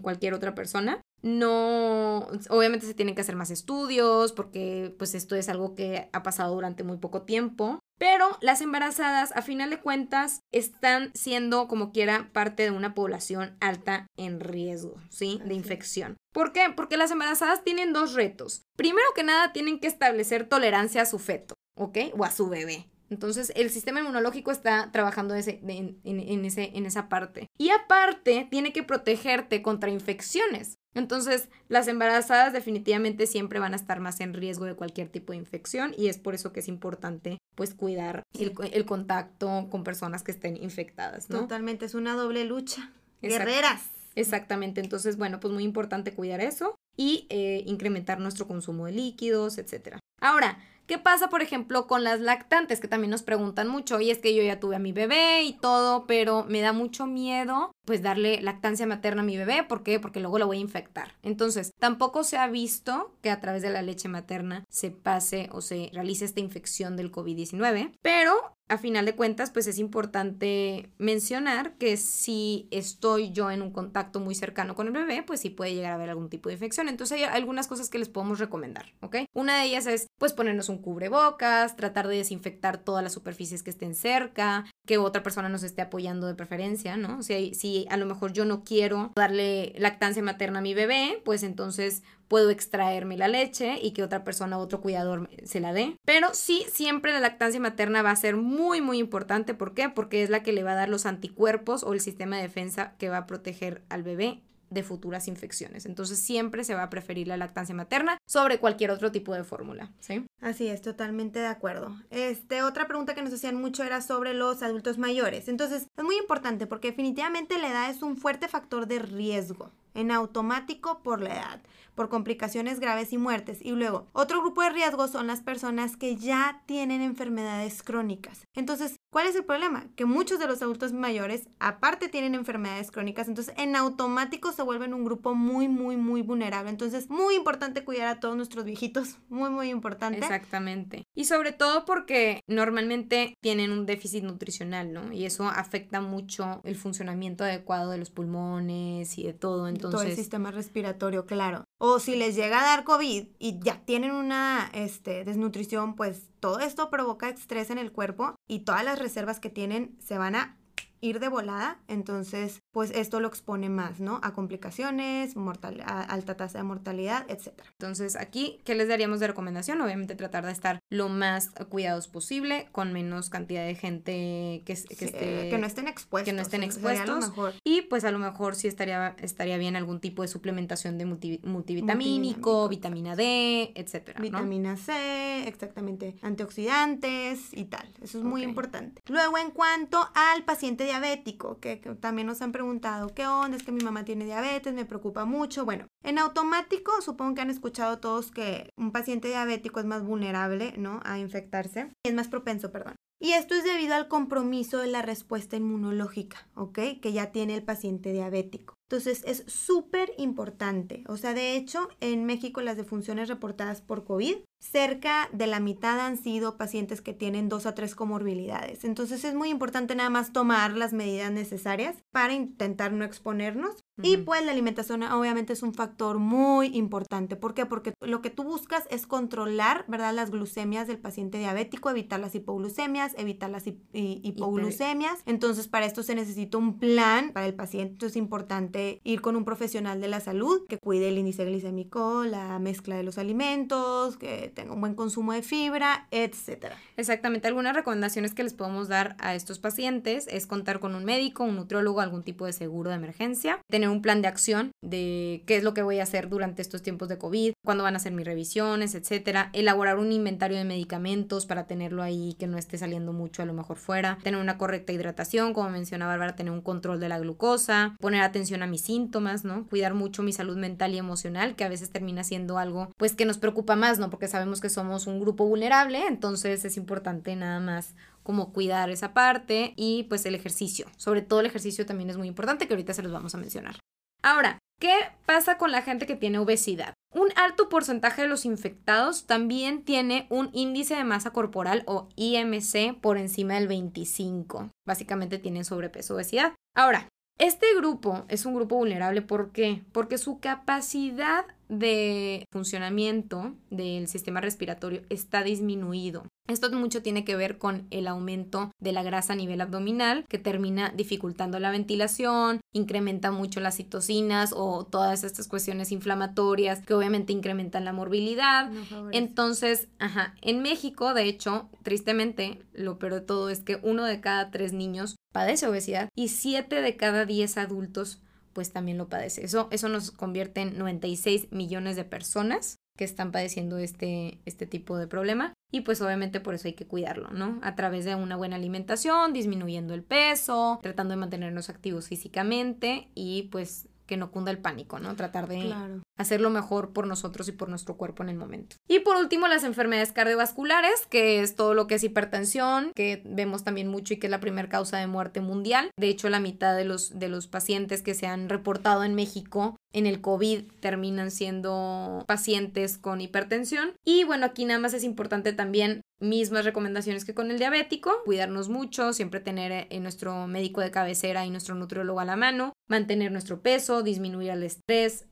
cualquier 0.00 0.34
otra 0.34 0.54
persona 0.54 1.00
no, 1.22 2.28
obviamente 2.48 2.86
se 2.86 2.94
tienen 2.94 3.14
que 3.14 3.20
hacer 3.20 3.36
más 3.36 3.50
estudios 3.50 4.32
porque 4.32 4.94
pues 4.98 5.14
esto 5.14 5.36
es 5.36 5.48
algo 5.48 5.74
que 5.74 6.08
ha 6.12 6.22
pasado 6.22 6.54
durante 6.54 6.84
muy 6.84 6.98
poco 6.98 7.22
tiempo. 7.22 7.80
Pero 7.98 8.38
las 8.40 8.62
embarazadas, 8.62 9.30
a 9.36 9.42
final 9.42 9.68
de 9.68 9.80
cuentas, 9.80 10.40
están 10.52 11.10
siendo 11.14 11.68
como 11.68 11.92
quiera 11.92 12.30
parte 12.32 12.62
de 12.62 12.70
una 12.70 12.94
población 12.94 13.58
alta 13.60 14.06
en 14.16 14.40
riesgo, 14.40 14.94
¿sí? 15.10 15.38
De 15.44 15.52
infección. 15.52 16.16
¿Por 16.32 16.54
qué? 16.54 16.72
Porque 16.74 16.96
las 16.96 17.10
embarazadas 17.10 17.62
tienen 17.62 17.92
dos 17.92 18.14
retos. 18.14 18.62
Primero 18.74 19.06
que 19.14 19.22
nada, 19.22 19.52
tienen 19.52 19.80
que 19.80 19.86
establecer 19.86 20.48
tolerancia 20.48 21.02
a 21.02 21.06
su 21.06 21.18
feto, 21.18 21.52
¿ok? 21.76 21.98
O 22.16 22.24
a 22.24 22.30
su 22.30 22.48
bebé. 22.48 22.88
Entonces, 23.10 23.52
el 23.56 23.70
sistema 23.70 24.00
inmunológico 24.00 24.52
está 24.52 24.90
trabajando 24.92 25.34
ese, 25.34 25.60
en, 25.66 26.44
ese, 26.44 26.70
en 26.74 26.86
esa 26.86 27.08
parte. 27.08 27.48
Y 27.58 27.70
aparte, 27.70 28.46
tiene 28.50 28.72
que 28.72 28.84
protegerte 28.84 29.62
contra 29.62 29.90
infecciones. 29.90 30.78
Entonces, 30.94 31.48
las 31.68 31.86
embarazadas 31.88 32.52
definitivamente 32.52 33.26
siempre 33.26 33.60
van 33.60 33.74
a 33.74 33.76
estar 33.76 34.00
más 34.00 34.20
en 34.20 34.34
riesgo 34.34 34.64
de 34.64 34.74
cualquier 34.74 35.08
tipo 35.08 35.32
de 35.32 35.38
infección 35.38 35.94
y 35.96 36.08
es 36.08 36.18
por 36.18 36.34
eso 36.34 36.52
que 36.52 36.60
es 36.60 36.68
importante 36.68 37.38
pues 37.54 37.74
cuidar 37.74 38.22
el, 38.32 38.84
contacto 38.86 39.68
con 39.70 39.84
personas 39.84 40.22
que 40.22 40.32
estén 40.32 40.56
infectadas, 40.56 41.30
¿no? 41.30 41.40
Totalmente, 41.40 41.84
es 41.84 41.94
una 41.94 42.14
doble 42.14 42.44
lucha. 42.44 42.92
Guerreras. 43.22 43.82
Exactamente, 44.16 44.80
entonces 44.80 45.16
bueno, 45.16 45.38
pues 45.38 45.54
muy 45.54 45.62
importante 45.62 46.12
cuidar 46.12 46.40
eso 46.40 46.74
y 46.96 47.26
eh, 47.30 47.62
incrementar 47.66 48.18
nuestro 48.18 48.48
consumo 48.48 48.86
de 48.86 48.92
líquidos, 48.92 49.58
etc. 49.58 49.98
Ahora, 50.20 50.58
¿Qué 50.90 50.98
pasa, 50.98 51.28
por 51.28 51.40
ejemplo, 51.40 51.86
con 51.86 52.02
las 52.02 52.18
lactantes? 52.18 52.80
Que 52.80 52.88
también 52.88 53.12
nos 53.12 53.22
preguntan 53.22 53.68
mucho. 53.68 54.00
Y 54.00 54.10
es 54.10 54.18
que 54.18 54.34
yo 54.34 54.42
ya 54.42 54.58
tuve 54.58 54.74
a 54.74 54.80
mi 54.80 54.90
bebé 54.90 55.44
y 55.44 55.52
todo, 55.52 56.04
pero 56.04 56.44
me 56.48 56.62
da 56.62 56.72
mucho 56.72 57.06
miedo 57.06 57.70
pues 57.84 58.02
darle 58.02 58.42
lactancia 58.42 58.88
materna 58.88 59.22
a 59.22 59.24
mi 59.24 59.36
bebé. 59.36 59.62
¿Por 59.62 59.84
qué? 59.84 60.00
Porque 60.00 60.18
luego 60.18 60.40
lo 60.40 60.48
voy 60.48 60.56
a 60.56 60.62
infectar. 60.62 61.14
Entonces, 61.22 61.72
tampoco 61.78 62.24
se 62.24 62.38
ha 62.38 62.48
visto 62.48 63.14
que 63.22 63.30
a 63.30 63.40
través 63.40 63.62
de 63.62 63.70
la 63.70 63.82
leche 63.82 64.08
materna 64.08 64.64
se 64.68 64.90
pase 64.90 65.48
o 65.52 65.60
se 65.60 65.90
realice 65.92 66.24
esta 66.24 66.40
infección 66.40 66.96
del 66.96 67.12
COVID-19. 67.12 67.92
Pero 68.02 68.56
a 68.70 68.78
final 68.78 69.04
de 69.04 69.16
cuentas, 69.16 69.50
pues 69.50 69.66
es 69.66 69.78
importante 69.78 70.90
mencionar 70.96 71.74
que 71.76 71.96
si 71.96 72.68
estoy 72.70 73.32
yo 73.32 73.50
en 73.50 73.62
un 73.62 73.72
contacto 73.72 74.20
muy 74.20 74.36
cercano 74.36 74.76
con 74.76 74.86
el 74.86 74.92
bebé, 74.92 75.24
pues 75.24 75.40
sí 75.40 75.50
puede 75.50 75.74
llegar 75.74 75.90
a 75.90 75.94
haber 75.96 76.10
algún 76.10 76.30
tipo 76.30 76.48
de 76.48 76.54
infección. 76.54 76.88
Entonces 76.88 77.18
hay 77.18 77.24
algunas 77.24 77.66
cosas 77.66 77.90
que 77.90 77.98
les 77.98 78.08
podemos 78.08 78.38
recomendar, 78.38 78.86
¿ok? 79.00 79.16
Una 79.34 79.58
de 79.58 79.64
ellas 79.64 79.86
es 79.86 80.06
pues 80.18 80.32
ponernos 80.32 80.68
un 80.68 80.78
cubrebocas, 80.78 81.74
tratar 81.74 82.06
de 82.06 82.16
desinfectar 82.16 82.78
todas 82.78 83.02
las 83.02 83.12
superficies 83.12 83.64
que 83.64 83.70
estén 83.70 83.96
cerca, 83.96 84.64
que 84.90 84.98
otra 84.98 85.22
persona 85.22 85.48
nos 85.48 85.62
esté 85.62 85.82
apoyando 85.82 86.26
de 86.26 86.34
preferencia, 86.34 86.96
¿no? 86.96 87.18
O 87.18 87.22
sea, 87.22 87.38
si 87.54 87.86
a 87.90 87.96
lo 87.96 88.06
mejor 88.06 88.32
yo 88.32 88.44
no 88.44 88.64
quiero 88.64 89.12
darle 89.14 89.72
lactancia 89.78 90.20
materna 90.20 90.58
a 90.58 90.62
mi 90.62 90.74
bebé, 90.74 91.22
pues 91.24 91.44
entonces 91.44 92.02
puedo 92.26 92.50
extraerme 92.50 93.16
la 93.16 93.28
leche 93.28 93.78
y 93.80 93.92
que 93.92 94.02
otra 94.02 94.24
persona, 94.24 94.58
otro 94.58 94.80
cuidador 94.80 95.30
se 95.44 95.60
la 95.60 95.72
dé. 95.72 95.96
Pero 96.04 96.30
sí, 96.32 96.66
siempre 96.72 97.12
la 97.12 97.20
lactancia 97.20 97.60
materna 97.60 98.02
va 98.02 98.10
a 98.10 98.16
ser 98.16 98.34
muy, 98.34 98.80
muy 98.80 98.98
importante. 98.98 99.54
¿Por 99.54 99.74
qué? 99.74 99.88
Porque 99.90 100.24
es 100.24 100.28
la 100.28 100.42
que 100.42 100.52
le 100.52 100.64
va 100.64 100.72
a 100.72 100.74
dar 100.74 100.88
los 100.88 101.06
anticuerpos 101.06 101.84
o 101.84 101.92
el 101.92 102.00
sistema 102.00 102.38
de 102.38 102.42
defensa 102.42 102.96
que 102.98 103.10
va 103.10 103.18
a 103.18 103.26
proteger 103.28 103.82
al 103.90 104.02
bebé 104.02 104.42
de 104.70 104.82
futuras 104.82 105.28
infecciones. 105.28 105.84
Entonces 105.84 106.18
siempre 106.20 106.64
se 106.64 106.74
va 106.74 106.84
a 106.84 106.90
preferir 106.90 107.28
la 107.28 107.36
lactancia 107.36 107.74
materna 107.74 108.18
sobre 108.26 108.58
cualquier 108.58 108.90
otro 108.90 109.12
tipo 109.12 109.34
de 109.34 109.44
fórmula, 109.44 109.90
¿sí? 110.00 110.24
Así 110.40 110.68
es, 110.68 110.80
totalmente 110.80 111.40
de 111.40 111.46
acuerdo. 111.46 111.96
Este, 112.10 112.62
otra 112.62 112.86
pregunta 112.86 113.14
que 113.14 113.22
nos 113.22 113.34
hacían 113.34 113.56
mucho 113.56 113.82
era 113.82 114.00
sobre 114.00 114.32
los 114.32 114.62
adultos 114.62 114.98
mayores. 114.98 115.48
Entonces, 115.48 115.86
es 115.96 116.04
muy 116.04 116.16
importante 116.16 116.66
porque 116.66 116.90
definitivamente 116.90 117.58
la 117.58 117.70
edad 117.70 117.90
es 117.90 118.02
un 118.02 118.16
fuerte 118.16 118.48
factor 118.48 118.86
de 118.86 119.00
riesgo 119.00 119.70
en 119.94 120.10
automático 120.10 121.02
por 121.02 121.20
la 121.20 121.34
edad, 121.34 121.60
por 121.94 122.08
complicaciones 122.08 122.80
graves 122.80 123.12
y 123.12 123.18
muertes. 123.18 123.58
Y 123.62 123.72
luego, 123.72 124.08
otro 124.12 124.40
grupo 124.40 124.62
de 124.62 124.70
riesgo 124.70 125.08
son 125.08 125.26
las 125.26 125.40
personas 125.40 125.96
que 125.96 126.16
ya 126.16 126.62
tienen 126.66 127.02
enfermedades 127.02 127.82
crónicas. 127.82 128.46
Entonces, 128.54 128.96
¿cuál 129.10 129.26
es 129.26 129.36
el 129.36 129.44
problema? 129.44 129.86
Que 129.96 130.04
muchos 130.04 130.38
de 130.38 130.46
los 130.46 130.62
adultos 130.62 130.92
mayores, 130.92 131.48
aparte 131.58 132.08
tienen 132.08 132.34
enfermedades 132.34 132.90
crónicas, 132.90 133.28
entonces 133.28 133.54
en 133.56 133.76
automático 133.76 134.52
se 134.52 134.62
vuelven 134.62 134.94
un 134.94 135.04
grupo 135.04 135.34
muy, 135.34 135.68
muy, 135.68 135.96
muy 135.96 136.22
vulnerable. 136.22 136.70
Entonces, 136.70 137.08
muy 137.10 137.34
importante 137.34 137.84
cuidar 137.84 138.08
a 138.08 138.20
todos 138.20 138.36
nuestros 138.36 138.64
viejitos, 138.64 139.18
muy, 139.28 139.50
muy 139.50 139.70
importante. 139.70 140.18
Exactamente. 140.18 141.04
Y 141.14 141.24
sobre 141.24 141.52
todo 141.52 141.84
porque 141.84 142.40
normalmente 142.46 143.34
tienen 143.40 143.70
un 143.70 143.86
déficit 143.86 144.24
nutricional, 144.24 144.92
¿no? 144.92 145.12
Y 145.12 145.24
eso 145.24 145.48
afecta 145.48 146.00
mucho 146.00 146.60
el 146.64 146.76
funcionamiento 146.76 147.44
adecuado 147.44 147.90
de 147.90 147.98
los 147.98 148.10
pulmones 148.10 149.18
y 149.18 149.24
de 149.24 149.32
todo. 149.32 149.60
Todo 149.78 150.02
el 150.02 150.16
sistema 150.16 150.50
respiratorio, 150.50 151.26
claro. 151.26 151.64
O 151.82 151.98
si 151.98 152.14
les 152.14 152.36
llega 152.36 152.60
a 152.60 152.76
dar 152.76 152.84
COVID 152.84 153.28
y 153.38 153.58
ya 153.60 153.82
tienen 153.86 154.10
una 154.10 154.70
este, 154.74 155.24
desnutrición, 155.24 155.94
pues 155.94 156.28
todo 156.38 156.60
esto 156.60 156.90
provoca 156.90 157.30
estrés 157.30 157.70
en 157.70 157.78
el 157.78 157.90
cuerpo 157.90 158.34
y 158.46 158.60
todas 158.60 158.84
las 158.84 158.98
reservas 158.98 159.40
que 159.40 159.48
tienen 159.48 159.96
se 159.98 160.18
van 160.18 160.36
a 160.36 160.59
ir 161.00 161.20
de 161.20 161.28
volada, 161.28 161.78
entonces 161.88 162.62
pues 162.72 162.90
esto 162.90 163.20
lo 163.20 163.28
expone 163.28 163.68
más, 163.68 164.00
¿no? 164.00 164.20
A 164.22 164.32
complicaciones, 164.32 165.36
mortal, 165.36 165.82
alta 165.86 166.36
tasa 166.36 166.58
de 166.58 166.64
mortalidad, 166.64 167.26
etc. 167.30 167.48
Entonces 167.72 168.16
aquí, 168.16 168.60
¿qué 168.64 168.74
les 168.74 168.88
daríamos 168.88 169.20
de 169.20 169.26
recomendación? 169.26 169.80
Obviamente 169.80 170.14
tratar 170.14 170.44
de 170.44 170.52
estar 170.52 170.80
lo 170.90 171.08
más 171.08 171.50
cuidados 171.68 172.08
posible, 172.08 172.68
con 172.72 172.92
menos 172.92 173.30
cantidad 173.30 173.64
de 173.64 173.74
gente 173.74 174.62
que, 174.66 174.74
que, 174.74 175.50
que 175.50 175.58
no 175.58 175.66
estén 175.66 175.88
expuestos. 175.88 176.26
Que 176.26 176.32
no 176.32 176.42
estén 176.42 176.62
expuestos. 176.62 177.32
Y 177.64 177.82
pues 177.82 178.04
a 178.04 178.10
lo 178.10 178.18
mejor 178.18 178.54
sí 178.54 178.68
estaría, 178.68 179.16
estaría 179.20 179.56
bien 179.58 179.76
algún 179.76 180.00
tipo 180.00 180.22
de 180.22 180.28
suplementación 180.28 180.98
de 180.98 181.06
multivitamínico, 181.06 182.68
vitamina 182.68 183.16
D, 183.16 183.72
etcétera. 183.74 184.20
Vitamina 184.20 184.76
C, 184.76 185.48
exactamente, 185.48 186.16
antioxidantes 186.22 187.52
y 187.52 187.64
tal. 187.64 187.88
Eso 188.02 188.18
es 188.18 188.24
muy 188.24 188.42
importante. 188.42 189.02
Luego, 189.06 189.38
en 189.38 189.50
cuanto 189.50 190.10
al 190.14 190.44
paciente 190.44 190.89
diabético, 190.90 191.60
que, 191.60 191.76
también 192.00 192.26
nos 192.26 192.42
han 192.42 192.52
preguntado, 192.52 193.14
¿qué 193.14 193.26
onda? 193.26 193.56
Es 193.56 193.62
que 193.62 193.72
mi 193.72 193.84
mamá 193.84 194.04
tiene 194.04 194.24
diabetes, 194.24 194.74
me 194.74 194.84
preocupa 194.84 195.24
mucho. 195.24 195.64
Bueno, 195.64 195.86
en 196.02 196.18
automático, 196.18 196.92
supongo 197.00 197.34
que 197.34 197.40
han 197.42 197.50
escuchado 197.50 197.98
todos 197.98 198.30
que 198.30 198.70
un 198.76 198.90
paciente 198.90 199.28
diabético 199.28 199.78
es 199.78 199.86
más 199.86 200.02
vulnerable, 200.02 200.74
¿no? 200.76 201.00
A 201.04 201.18
infectarse. 201.18 201.92
Es 202.04 202.14
más 202.14 202.28
propenso, 202.28 202.72
perdón. 202.72 202.96
Y 203.20 203.32
esto 203.32 203.54
es 203.54 203.64
debido 203.64 203.94
al 203.94 204.08
compromiso 204.08 204.78
de 204.78 204.88
la 204.88 205.02
respuesta 205.02 205.56
inmunológica, 205.56 206.48
¿ok? 206.54 206.78
Que 207.00 207.12
ya 207.12 207.30
tiene 207.32 207.54
el 207.54 207.62
paciente 207.62 208.12
diabético. 208.12 208.74
Entonces 208.90 209.22
es 209.24 209.44
súper 209.46 210.12
importante. 210.18 211.04
O 211.06 211.16
sea, 211.16 211.32
de 211.32 211.54
hecho, 211.54 211.88
en 212.00 212.24
México 212.24 212.60
las 212.60 212.76
defunciones 212.76 213.28
reportadas 213.28 213.82
por 213.82 214.04
COVID, 214.04 214.38
cerca 214.58 215.30
de 215.32 215.46
la 215.46 215.60
mitad 215.60 216.00
han 216.00 216.16
sido 216.16 216.56
pacientes 216.58 217.00
que 217.00 217.14
tienen 217.14 217.48
dos 217.48 217.66
a 217.66 217.74
tres 217.74 217.94
comorbilidades. 217.94 218.84
Entonces 218.84 219.24
es 219.24 219.34
muy 219.34 219.48
importante 219.48 219.94
nada 219.94 220.10
más 220.10 220.32
tomar 220.32 220.76
las 220.76 220.92
medidas 220.92 221.30
necesarias 221.30 221.96
para 222.10 222.34
intentar 222.34 222.92
no 222.92 223.04
exponernos. 223.04 223.84
Y 224.02 224.16
pues 224.16 224.42
la 224.44 224.52
alimentación 224.52 225.02
obviamente 225.02 225.52
es 225.52 225.62
un 225.62 225.74
factor 225.74 226.18
muy 226.18 226.74
importante. 226.74 227.36
¿Por 227.36 227.52
qué? 227.52 227.66
Porque 227.66 227.92
lo 228.00 228.22
que 228.22 228.30
tú 228.30 228.44
buscas 228.44 228.84
es 228.90 229.06
controlar, 229.06 229.84
¿verdad? 229.88 230.14
Las 230.14 230.30
glucemias 230.30 230.88
del 230.88 230.98
paciente 230.98 231.36
diabético, 231.36 231.90
evitar 231.90 232.18
las 232.18 232.34
hipoglucemias, 232.34 233.14
evitar 233.18 233.50
las 233.50 233.64
hipoglucemias. 233.92 235.22
Entonces 235.26 235.68
para 235.68 235.86
esto 235.86 236.02
se 236.02 236.14
necesita 236.14 236.56
un 236.58 236.78
plan 236.78 237.32
para 237.32 237.46
el 237.46 237.54
paciente. 237.54 237.92
Entonces 237.92 238.16
es 238.16 238.22
importante 238.22 238.79
importante 238.80 239.00
ir 239.04 239.20
con 239.20 239.36
un 239.36 239.44
profesional 239.44 240.00
de 240.00 240.08
la 240.08 240.20
salud 240.20 240.66
que 240.68 240.78
cuide 240.78 241.08
el 241.08 241.18
índice 241.18 241.44
glicémico, 241.44 242.24
la 242.24 242.58
mezcla 242.58 242.96
de 242.96 243.02
los 243.02 243.18
alimentos, 243.18 244.16
que 244.16 244.52
tenga 244.54 244.72
un 244.72 244.80
buen 244.80 244.94
consumo 244.94 245.32
de 245.32 245.42
fibra, 245.42 246.06
etcétera. 246.10 246.76
Exactamente, 246.96 247.48
algunas 247.48 247.74
recomendaciones 247.74 248.34
que 248.34 248.42
les 248.42 248.54
podemos 248.54 248.88
dar 248.88 249.16
a 249.18 249.34
estos 249.34 249.58
pacientes 249.58 250.26
es 250.28 250.46
contar 250.46 250.80
con 250.80 250.94
un 250.94 251.04
médico, 251.04 251.44
un 251.44 251.56
nutriólogo, 251.56 252.00
algún 252.00 252.22
tipo 252.22 252.46
de 252.46 252.52
seguro 252.52 252.90
de 252.90 252.96
emergencia, 252.96 253.60
tener 253.68 253.88
un 253.88 254.02
plan 254.02 254.22
de 254.22 254.28
acción 254.28 254.72
de 254.82 255.42
qué 255.46 255.56
es 255.56 255.64
lo 255.64 255.74
que 255.74 255.82
voy 255.82 255.98
a 255.98 256.04
hacer 256.04 256.28
durante 256.28 256.62
estos 256.62 256.82
tiempos 256.82 257.08
de 257.08 257.18
COVID, 257.18 257.52
cuándo 257.64 257.84
van 257.84 257.94
a 257.94 257.98
hacer 257.98 258.12
mis 258.12 258.26
revisiones, 258.26 258.94
etcétera, 258.94 259.50
elaborar 259.52 259.98
un 259.98 260.12
inventario 260.12 260.56
de 260.56 260.64
medicamentos 260.64 261.46
para 261.46 261.66
tenerlo 261.66 262.02
ahí 262.02 262.34
que 262.38 262.46
no 262.46 262.58
esté 262.58 262.78
saliendo 262.78 263.12
mucho 263.12 263.42
a 263.42 263.46
lo 263.46 263.54
mejor 263.54 263.76
fuera, 263.76 264.18
tener 264.22 264.40
una 264.40 264.58
correcta 264.58 264.92
hidratación, 264.92 265.52
como 265.52 265.70
mencionaba 265.70 266.12
Bárbara, 266.12 266.36
tener 266.36 266.52
un 266.52 266.60
control 266.60 267.00
de 267.00 267.08
la 267.08 267.18
glucosa, 267.18 267.96
poner 268.00 268.22
atención 268.22 268.62
a 268.62 268.66
mis 268.70 268.82
síntomas, 268.82 269.44
¿no? 269.44 269.66
Cuidar 269.66 269.94
mucho 269.94 270.22
mi 270.22 270.32
salud 270.32 270.56
mental 270.56 270.94
y 270.94 270.98
emocional, 270.98 271.56
que 271.56 271.64
a 271.64 271.68
veces 271.68 271.90
termina 271.90 272.24
siendo 272.24 272.58
algo 272.58 272.90
pues 272.96 273.14
que 273.14 273.24
nos 273.24 273.38
preocupa 273.38 273.76
más, 273.76 273.98
¿no? 273.98 274.10
Porque 274.10 274.28
sabemos 274.28 274.60
que 274.60 274.70
somos 274.70 275.06
un 275.06 275.20
grupo 275.20 275.46
vulnerable, 275.46 276.06
entonces 276.06 276.64
es 276.64 276.76
importante 276.76 277.36
nada 277.36 277.60
más 277.60 277.94
como 278.22 278.52
cuidar 278.52 278.90
esa 278.90 279.12
parte 279.12 279.72
y 279.76 280.04
pues 280.04 280.24
el 280.26 280.34
ejercicio. 280.34 280.86
Sobre 280.96 281.22
todo 281.22 281.40
el 281.40 281.46
ejercicio 281.46 281.86
también 281.86 282.10
es 282.10 282.16
muy 282.16 282.28
importante 282.28 282.66
que 282.66 282.74
ahorita 282.74 282.94
se 282.94 283.02
los 283.02 283.12
vamos 283.12 283.34
a 283.34 283.38
mencionar. 283.38 283.76
Ahora, 284.22 284.58
¿qué 284.78 284.92
pasa 285.26 285.56
con 285.56 285.72
la 285.72 285.82
gente 285.82 286.06
que 286.06 286.16
tiene 286.16 286.38
obesidad? 286.38 286.94
Un 287.12 287.30
alto 287.36 287.68
porcentaje 287.68 288.22
de 288.22 288.28
los 288.28 288.44
infectados 288.44 289.26
también 289.26 289.82
tiene 289.84 290.26
un 290.30 290.50
índice 290.52 290.94
de 290.94 291.04
masa 291.04 291.32
corporal 291.32 291.82
o 291.86 292.08
IMC 292.16 293.00
por 293.00 293.18
encima 293.18 293.54
del 293.54 293.66
25. 293.66 294.70
Básicamente 294.86 295.38
tienen 295.38 295.64
sobrepeso 295.64 296.14
obesidad. 296.14 296.54
Ahora, 296.76 297.08
este 297.40 297.66
grupo 297.74 298.24
es 298.28 298.44
un 298.44 298.54
grupo 298.54 298.76
vulnerable, 298.76 299.22
¿por 299.22 299.50
qué? 299.50 299.82
Porque 299.92 300.18
su 300.18 300.40
capacidad 300.40 301.46
de 301.70 302.44
funcionamiento 302.52 303.54
del 303.70 304.08
sistema 304.08 304.40
respiratorio 304.40 305.02
está 305.08 305.42
disminuido. 305.42 306.24
Esto 306.48 306.70
mucho 306.72 307.00
tiene 307.00 307.24
que 307.24 307.36
ver 307.36 307.58
con 307.58 307.86
el 307.90 308.08
aumento 308.08 308.72
de 308.80 308.92
la 308.92 309.04
grasa 309.04 309.34
a 309.34 309.36
nivel 309.36 309.60
abdominal 309.60 310.24
que 310.28 310.38
termina 310.38 310.90
dificultando 310.90 311.60
la 311.60 311.70
ventilación, 311.70 312.60
incrementa 312.74 313.30
mucho 313.30 313.60
las 313.60 313.76
citocinas 313.76 314.52
o 314.54 314.84
todas 314.84 315.22
estas 315.22 315.46
cuestiones 315.46 315.92
inflamatorias 315.92 316.84
que 316.84 316.92
obviamente 316.92 317.32
incrementan 317.32 317.84
la 317.84 317.92
morbilidad. 317.92 318.70
Entonces, 319.12 319.88
ajá, 320.00 320.34
en 320.42 320.60
México, 320.60 321.14
de 321.14 321.24
hecho, 321.24 321.70
tristemente, 321.84 322.60
lo 322.72 322.98
peor 322.98 323.14
de 323.14 323.20
todo 323.20 323.48
es 323.48 323.60
que 323.60 323.78
uno 323.82 324.04
de 324.04 324.20
cada 324.20 324.50
tres 324.50 324.72
niños 324.72 325.14
padece 325.32 325.66
obesidad 325.66 326.08
y 326.16 326.28
siete 326.28 326.80
de 326.82 326.96
cada 326.96 327.24
diez 327.24 327.56
adultos 327.56 328.22
pues 328.52 328.72
también 328.72 328.98
lo 328.98 329.08
padece. 329.08 329.44
Eso, 329.44 329.68
eso 329.70 329.88
nos 329.88 330.10
convierte 330.10 330.60
en 330.60 330.76
96 330.76 331.52
millones 331.52 331.96
de 331.96 332.04
personas 332.04 332.76
que 332.96 333.04
están 333.04 333.32
padeciendo 333.32 333.78
este, 333.78 334.40
este 334.44 334.66
tipo 334.66 334.98
de 334.98 335.06
problema. 335.06 335.54
Y 335.72 335.82
pues 335.82 336.02
obviamente 336.02 336.40
por 336.40 336.54
eso 336.54 336.68
hay 336.68 336.74
que 336.74 336.86
cuidarlo, 336.86 337.30
¿no? 337.30 337.58
A 337.62 337.76
través 337.76 338.04
de 338.04 338.14
una 338.16 338.36
buena 338.36 338.56
alimentación, 338.56 339.32
disminuyendo 339.32 339.94
el 339.94 340.02
peso, 340.02 340.80
tratando 340.82 341.12
de 341.12 341.20
mantenernos 341.20 341.70
activos 341.70 342.08
físicamente 342.08 343.08
y 343.14 343.44
pues 343.44 343.88
que 344.06 344.16
no 344.16 344.32
cunda 344.32 344.50
el 344.50 344.58
pánico, 344.58 344.98
¿no? 344.98 345.14
Tratar 345.14 345.46
de 345.46 345.72
hacerlo 346.20 346.50
mejor 346.50 346.92
por 346.92 347.06
nosotros 347.06 347.48
y 347.48 347.52
por 347.52 347.68
nuestro 347.68 347.96
cuerpo 347.96 348.22
en 348.22 348.28
el 348.28 348.36
momento. 348.36 348.76
Y 348.88 349.00
por 349.00 349.16
último, 349.16 349.48
las 349.48 349.64
enfermedades 349.64 350.12
cardiovasculares, 350.12 351.06
que 351.08 351.40
es 351.40 351.56
todo 351.56 351.74
lo 351.74 351.86
que 351.86 351.94
es 351.94 352.04
hipertensión, 352.04 352.92
que 352.94 353.22
vemos 353.24 353.64
también 353.64 353.88
mucho 353.88 354.14
y 354.14 354.18
que 354.18 354.26
es 354.26 354.30
la 354.30 354.40
primera 354.40 354.68
causa 354.68 354.98
de 354.98 355.06
muerte 355.06 355.40
mundial. 355.40 355.90
De 355.98 356.08
hecho, 356.08 356.28
la 356.28 356.40
mitad 356.40 356.76
de 356.76 356.84
los, 356.84 357.18
de 357.18 357.28
los 357.28 357.46
pacientes 357.46 358.02
que 358.02 358.14
se 358.14 358.26
han 358.26 358.48
reportado 358.48 359.02
en 359.02 359.14
México 359.14 359.76
en 359.92 360.06
el 360.06 360.20
COVID 360.20 360.62
terminan 360.80 361.30
siendo 361.30 362.24
pacientes 362.26 362.98
con 362.98 363.20
hipertensión. 363.20 363.94
Y 364.04 364.24
bueno, 364.24 364.46
aquí 364.46 364.64
nada 364.64 364.78
más 364.78 364.94
es 364.94 365.04
importante 365.04 365.52
también 365.52 366.02
mismas 366.20 366.64
recomendaciones 366.64 367.24
que 367.24 367.34
con 367.34 367.50
el 367.50 367.58
diabético, 367.58 368.12
cuidarnos 368.24 368.68
mucho, 368.68 369.12
siempre 369.12 369.40
tener 369.40 369.72
en 369.72 369.86
eh, 369.90 370.00
nuestro 370.00 370.46
médico 370.46 370.80
de 370.80 370.90
cabecera 370.90 371.46
y 371.46 371.50
nuestro 371.50 371.74
nutriólogo 371.74 372.20
a 372.20 372.24
la 372.24 372.36
mano, 372.36 372.74
mantener 372.88 373.32
nuestro 373.32 373.62
peso, 373.62 374.02
disminuir 374.02 374.50
el 374.50 374.62
estrés, 374.62 375.26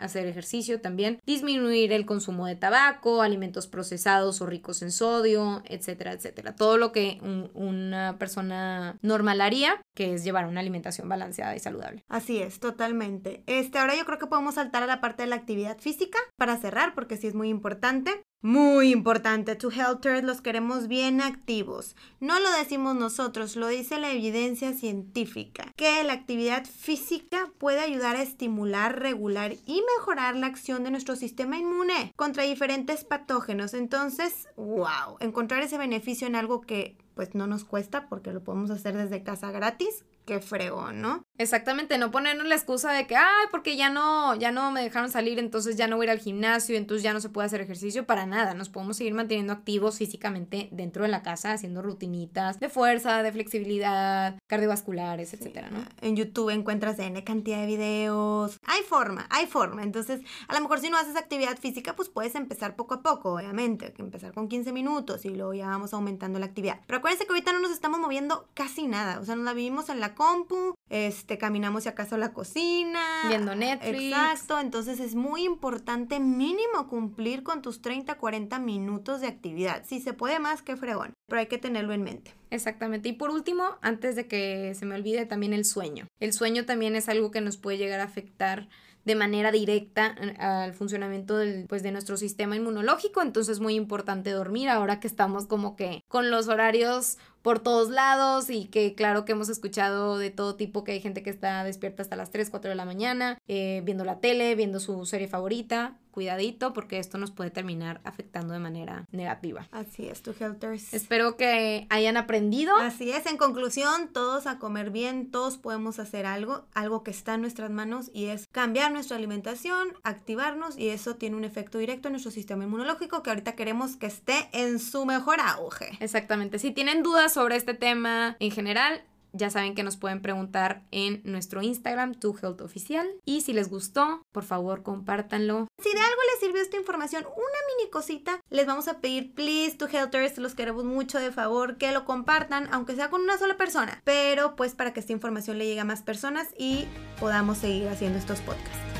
hacer 0.00 0.26
ejercicio 0.26 0.80
también, 0.80 1.20
disminuir 1.26 1.92
el 1.92 2.06
consumo 2.06 2.46
de 2.46 2.56
tabaco, 2.56 3.22
alimentos 3.22 3.66
procesados 3.66 4.40
o 4.40 4.46
ricos 4.46 4.82
en 4.82 4.90
sodio, 4.90 5.62
etcétera, 5.66 6.12
etcétera. 6.12 6.54
Todo 6.56 6.76
lo 6.76 6.92
que 6.92 7.18
una 7.54 8.16
persona 8.18 8.98
normal 9.02 9.40
haría, 9.40 9.80
que 9.94 10.14
es 10.14 10.24
llevar 10.24 10.46
una 10.46 10.60
alimentación 10.60 11.08
balanceada 11.08 11.54
y 11.56 11.60
saludable. 11.60 12.04
Así 12.08 12.38
es, 12.38 12.60
totalmente. 12.60 13.42
Este, 13.46 13.78
ahora 13.78 13.96
yo 13.96 14.04
creo 14.04 14.18
que 14.18 14.26
podemos 14.26 14.54
saltar 14.54 14.82
a 14.82 14.86
la 14.86 15.00
parte 15.00 15.22
de 15.22 15.28
la 15.28 15.36
actividad 15.36 15.78
física 15.78 16.18
para 16.36 16.56
cerrar, 16.56 16.94
porque 16.94 17.16
sí 17.16 17.26
es 17.26 17.34
muy 17.34 17.48
importante. 17.48 18.22
Muy 18.44 18.92
importante, 18.92 19.56
to 19.56 19.70
Helters 19.70 20.22
los 20.22 20.42
queremos 20.42 20.86
bien 20.86 21.22
activos. 21.22 21.96
No 22.20 22.38
lo 22.38 22.52
decimos 22.52 22.94
nosotros, 22.94 23.56
lo 23.56 23.68
dice 23.68 23.98
la 23.98 24.12
evidencia 24.12 24.74
científica, 24.74 25.72
que 25.76 26.04
la 26.04 26.12
actividad 26.12 26.66
física 26.66 27.50
puede 27.56 27.80
ayudar 27.80 28.16
a 28.16 28.22
estimular, 28.22 29.00
regular 29.00 29.54
y 29.64 29.82
mejorar 29.96 30.36
la 30.36 30.48
acción 30.48 30.84
de 30.84 30.90
nuestro 30.90 31.16
sistema 31.16 31.56
inmune 31.56 32.12
contra 32.16 32.42
diferentes 32.42 33.02
patógenos. 33.04 33.72
Entonces, 33.72 34.46
wow, 34.58 35.16
encontrar 35.20 35.62
ese 35.62 35.78
beneficio 35.78 36.26
en 36.26 36.36
algo 36.36 36.60
que 36.60 36.98
pues 37.14 37.34
no 37.34 37.46
nos 37.46 37.64
cuesta 37.64 38.10
porque 38.10 38.34
lo 38.34 38.44
podemos 38.44 38.70
hacer 38.70 38.94
desde 38.94 39.22
casa 39.22 39.52
gratis, 39.52 40.04
qué 40.24 40.40
fregón, 40.40 41.00
¿no? 41.00 41.26
Exactamente, 41.36 41.98
no 41.98 42.10
ponernos 42.10 42.46
la 42.46 42.54
excusa 42.54 42.92
de 42.92 43.06
que, 43.06 43.16
ay, 43.16 43.46
porque 43.50 43.76
ya 43.76 43.90
no, 43.90 44.34
ya 44.36 44.52
no 44.52 44.70
me 44.70 44.82
dejaron 44.82 45.10
salir, 45.10 45.38
entonces 45.38 45.76
ya 45.76 45.88
no 45.88 45.96
voy 45.96 46.04
a 46.04 46.06
ir 46.06 46.10
al 46.10 46.18
gimnasio, 46.20 46.76
entonces 46.76 47.02
ya 47.02 47.12
no 47.12 47.20
se 47.20 47.28
puede 47.28 47.46
hacer 47.46 47.60
ejercicio, 47.60 48.06
para 48.06 48.24
nada, 48.24 48.54
nos 48.54 48.68
podemos 48.68 48.96
seguir 48.96 49.14
manteniendo 49.14 49.52
activos 49.52 49.98
físicamente 49.98 50.68
dentro 50.70 51.02
de 51.02 51.08
la 51.08 51.22
casa, 51.22 51.52
haciendo 51.52 51.82
rutinitas 51.82 52.60
de 52.60 52.68
fuerza, 52.68 53.22
de 53.22 53.32
flexibilidad, 53.32 54.38
cardiovasculares, 54.46 55.34
etcétera, 55.34 55.70
¿no? 55.70 55.84
En 56.00 56.16
YouTube 56.16 56.50
encuentras 56.50 56.98
N 56.98 57.22
cantidad 57.24 57.60
de 57.60 57.66
videos, 57.66 58.60
hay 58.64 58.82
forma, 58.82 59.26
hay 59.30 59.46
forma, 59.46 59.82
entonces 59.82 60.20
a 60.48 60.54
lo 60.54 60.60
mejor 60.60 60.80
si 60.80 60.88
no 60.88 60.96
haces 60.96 61.16
actividad 61.16 61.58
física, 61.58 61.96
pues 61.96 62.08
puedes 62.08 62.34
empezar 62.36 62.76
poco 62.76 62.94
a 62.94 63.02
poco, 63.02 63.34
obviamente, 63.34 63.92
que 63.92 64.02
empezar 64.02 64.32
con 64.32 64.48
15 64.48 64.72
minutos 64.72 65.24
y 65.24 65.30
luego 65.30 65.54
ya 65.54 65.66
vamos 65.66 65.92
aumentando 65.92 66.38
la 66.38 66.46
actividad. 66.46 66.80
Pero 66.86 66.98
acuérdense 66.98 67.26
que 67.26 67.32
ahorita 67.32 67.52
no 67.52 67.60
nos 67.60 67.72
estamos 67.72 67.98
moviendo 67.98 68.48
casi 68.54 68.86
nada, 68.86 69.18
o 69.20 69.24
sea, 69.24 69.34
nos 69.34 69.44
la 69.44 69.52
vivimos 69.52 69.88
en 69.88 70.00
la 70.00 70.13
compu, 70.14 70.74
este, 70.88 71.38
caminamos 71.38 71.84
si 71.84 71.88
acaso 71.88 72.14
a 72.14 72.18
la 72.18 72.32
cocina. 72.32 73.00
Viendo 73.28 73.54
Netflix. 73.54 74.16
Exacto, 74.16 74.60
entonces 74.60 75.00
es 75.00 75.14
muy 75.14 75.44
importante 75.44 76.20
mínimo 76.20 76.88
cumplir 76.88 77.42
con 77.42 77.62
tus 77.62 77.82
30, 77.82 78.14
40 78.16 78.58
minutos 78.58 79.20
de 79.20 79.28
actividad. 79.28 79.84
Si 79.86 80.00
se 80.00 80.12
puede 80.12 80.38
más, 80.38 80.62
que 80.62 80.76
fregón, 80.76 81.14
pero 81.26 81.40
hay 81.40 81.46
que 81.46 81.58
tenerlo 81.58 81.92
en 81.92 82.02
mente. 82.02 82.34
Exactamente. 82.50 83.08
Y 83.08 83.14
por 83.14 83.30
último, 83.30 83.64
antes 83.82 84.16
de 84.16 84.26
que 84.26 84.74
se 84.74 84.86
me 84.86 84.94
olvide, 84.94 85.26
también 85.26 85.52
el 85.52 85.64
sueño. 85.64 86.06
El 86.20 86.32
sueño 86.32 86.64
también 86.64 86.96
es 86.96 87.08
algo 87.08 87.30
que 87.30 87.40
nos 87.40 87.56
puede 87.56 87.78
llegar 87.78 88.00
a 88.00 88.04
afectar 88.04 88.68
de 89.04 89.14
manera 89.14 89.52
directa 89.52 90.14
eh, 90.20 90.34
al 90.38 90.74
funcionamiento 90.74 91.36
del, 91.36 91.66
pues, 91.68 91.82
de 91.82 91.92
nuestro 91.92 92.16
sistema 92.16 92.56
inmunológico. 92.56 93.22
Entonces 93.22 93.54
es 93.54 93.60
muy 93.60 93.74
importante 93.74 94.30
dormir 94.30 94.68
ahora 94.68 95.00
que 95.00 95.06
estamos 95.06 95.46
como 95.46 95.76
que 95.76 96.02
con 96.08 96.30
los 96.30 96.48
horarios 96.48 97.18
por 97.44 97.60
todos 97.60 97.90
lados 97.90 98.48
y 98.48 98.64
que 98.64 98.94
claro 98.94 99.26
que 99.26 99.32
hemos 99.32 99.50
escuchado 99.50 100.16
de 100.16 100.30
todo 100.30 100.56
tipo 100.56 100.82
que 100.82 100.92
hay 100.92 101.00
gente 101.00 101.22
que 101.22 101.28
está 101.28 101.62
despierta 101.62 102.00
hasta 102.00 102.16
las 102.16 102.30
3, 102.30 102.48
4 102.48 102.70
de 102.70 102.74
la 102.74 102.86
mañana, 102.86 103.36
eh, 103.48 103.82
viendo 103.84 104.06
la 104.06 104.18
tele, 104.18 104.54
viendo 104.54 104.80
su 104.80 105.04
serie 105.04 105.28
favorita. 105.28 105.98
Cuidadito 106.14 106.72
porque 106.72 107.00
esto 107.00 107.18
nos 107.18 107.32
puede 107.32 107.50
terminar 107.50 108.00
afectando 108.04 108.54
de 108.54 108.60
manera 108.60 109.04
negativa. 109.10 109.66
Así 109.72 110.06
es, 110.06 110.22
tu 110.22 110.32
Helters. 110.38 110.94
Espero 110.94 111.36
que 111.36 111.88
hayan 111.90 112.16
aprendido. 112.16 112.76
Así 112.76 113.10
es, 113.10 113.26
en 113.26 113.36
conclusión, 113.36 114.10
todos 114.12 114.46
a 114.46 114.60
comer 114.60 114.90
bien, 114.90 115.32
todos 115.32 115.58
podemos 115.58 115.98
hacer 115.98 116.24
algo, 116.24 116.66
algo 116.72 117.02
que 117.02 117.10
está 117.10 117.34
en 117.34 117.40
nuestras 117.40 117.72
manos 117.72 118.12
y 118.14 118.26
es 118.26 118.46
cambiar 118.52 118.92
nuestra 118.92 119.16
alimentación, 119.16 119.88
activarnos 120.04 120.78
y 120.78 120.90
eso 120.90 121.16
tiene 121.16 121.34
un 121.34 121.42
efecto 121.42 121.78
directo 121.78 122.06
en 122.06 122.12
nuestro 122.12 122.30
sistema 122.30 122.62
inmunológico 122.62 123.24
que 123.24 123.30
ahorita 123.30 123.56
queremos 123.56 123.96
que 123.96 124.06
esté 124.06 124.48
en 124.52 124.78
su 124.78 125.06
mejor 125.06 125.40
auge. 125.40 125.98
Exactamente. 125.98 126.60
Si 126.60 126.70
tienen 126.70 127.02
dudas 127.02 127.34
sobre 127.34 127.56
este 127.56 127.74
tema 127.74 128.36
en 128.38 128.52
general, 128.52 129.02
ya 129.34 129.50
saben 129.50 129.74
que 129.74 129.82
nos 129.82 129.96
pueden 129.96 130.22
preguntar 130.22 130.82
en 130.90 131.20
nuestro 131.24 131.60
Instagram, 131.60 132.14
tu 132.14 132.36
Health 132.40 132.60
Oficial. 132.60 133.06
Y 133.24 133.42
si 133.42 133.52
les 133.52 133.68
gustó, 133.68 134.22
por 134.32 134.44
favor, 134.44 134.82
compártanlo. 134.82 135.68
Si 135.82 135.90
de 135.90 136.00
algo 136.00 136.20
les 136.32 136.40
sirvió 136.40 136.62
esta 136.62 136.76
información, 136.76 137.24
una 137.24 137.76
mini 137.76 137.90
cosita, 137.90 138.40
les 138.50 138.66
vamos 138.66 138.88
a 138.88 139.00
pedir, 139.00 139.34
please, 139.34 139.76
to 139.76 139.88
Healthers, 139.88 140.38
los 140.38 140.54
queremos 140.54 140.84
mucho 140.84 141.18
de 141.18 141.32
favor, 141.32 141.76
que 141.76 141.92
lo 141.92 142.04
compartan, 142.04 142.68
aunque 142.72 142.94
sea 142.94 143.10
con 143.10 143.22
una 143.22 143.36
sola 143.36 143.56
persona. 143.56 144.00
Pero 144.04 144.56
pues 144.56 144.74
para 144.74 144.92
que 144.92 145.00
esta 145.00 145.12
información 145.12 145.58
le 145.58 145.66
llegue 145.66 145.80
a 145.80 145.84
más 145.84 146.02
personas 146.02 146.48
y 146.56 146.86
podamos 147.18 147.58
seguir 147.58 147.88
haciendo 147.88 148.18
estos 148.18 148.40
podcasts. 148.40 148.93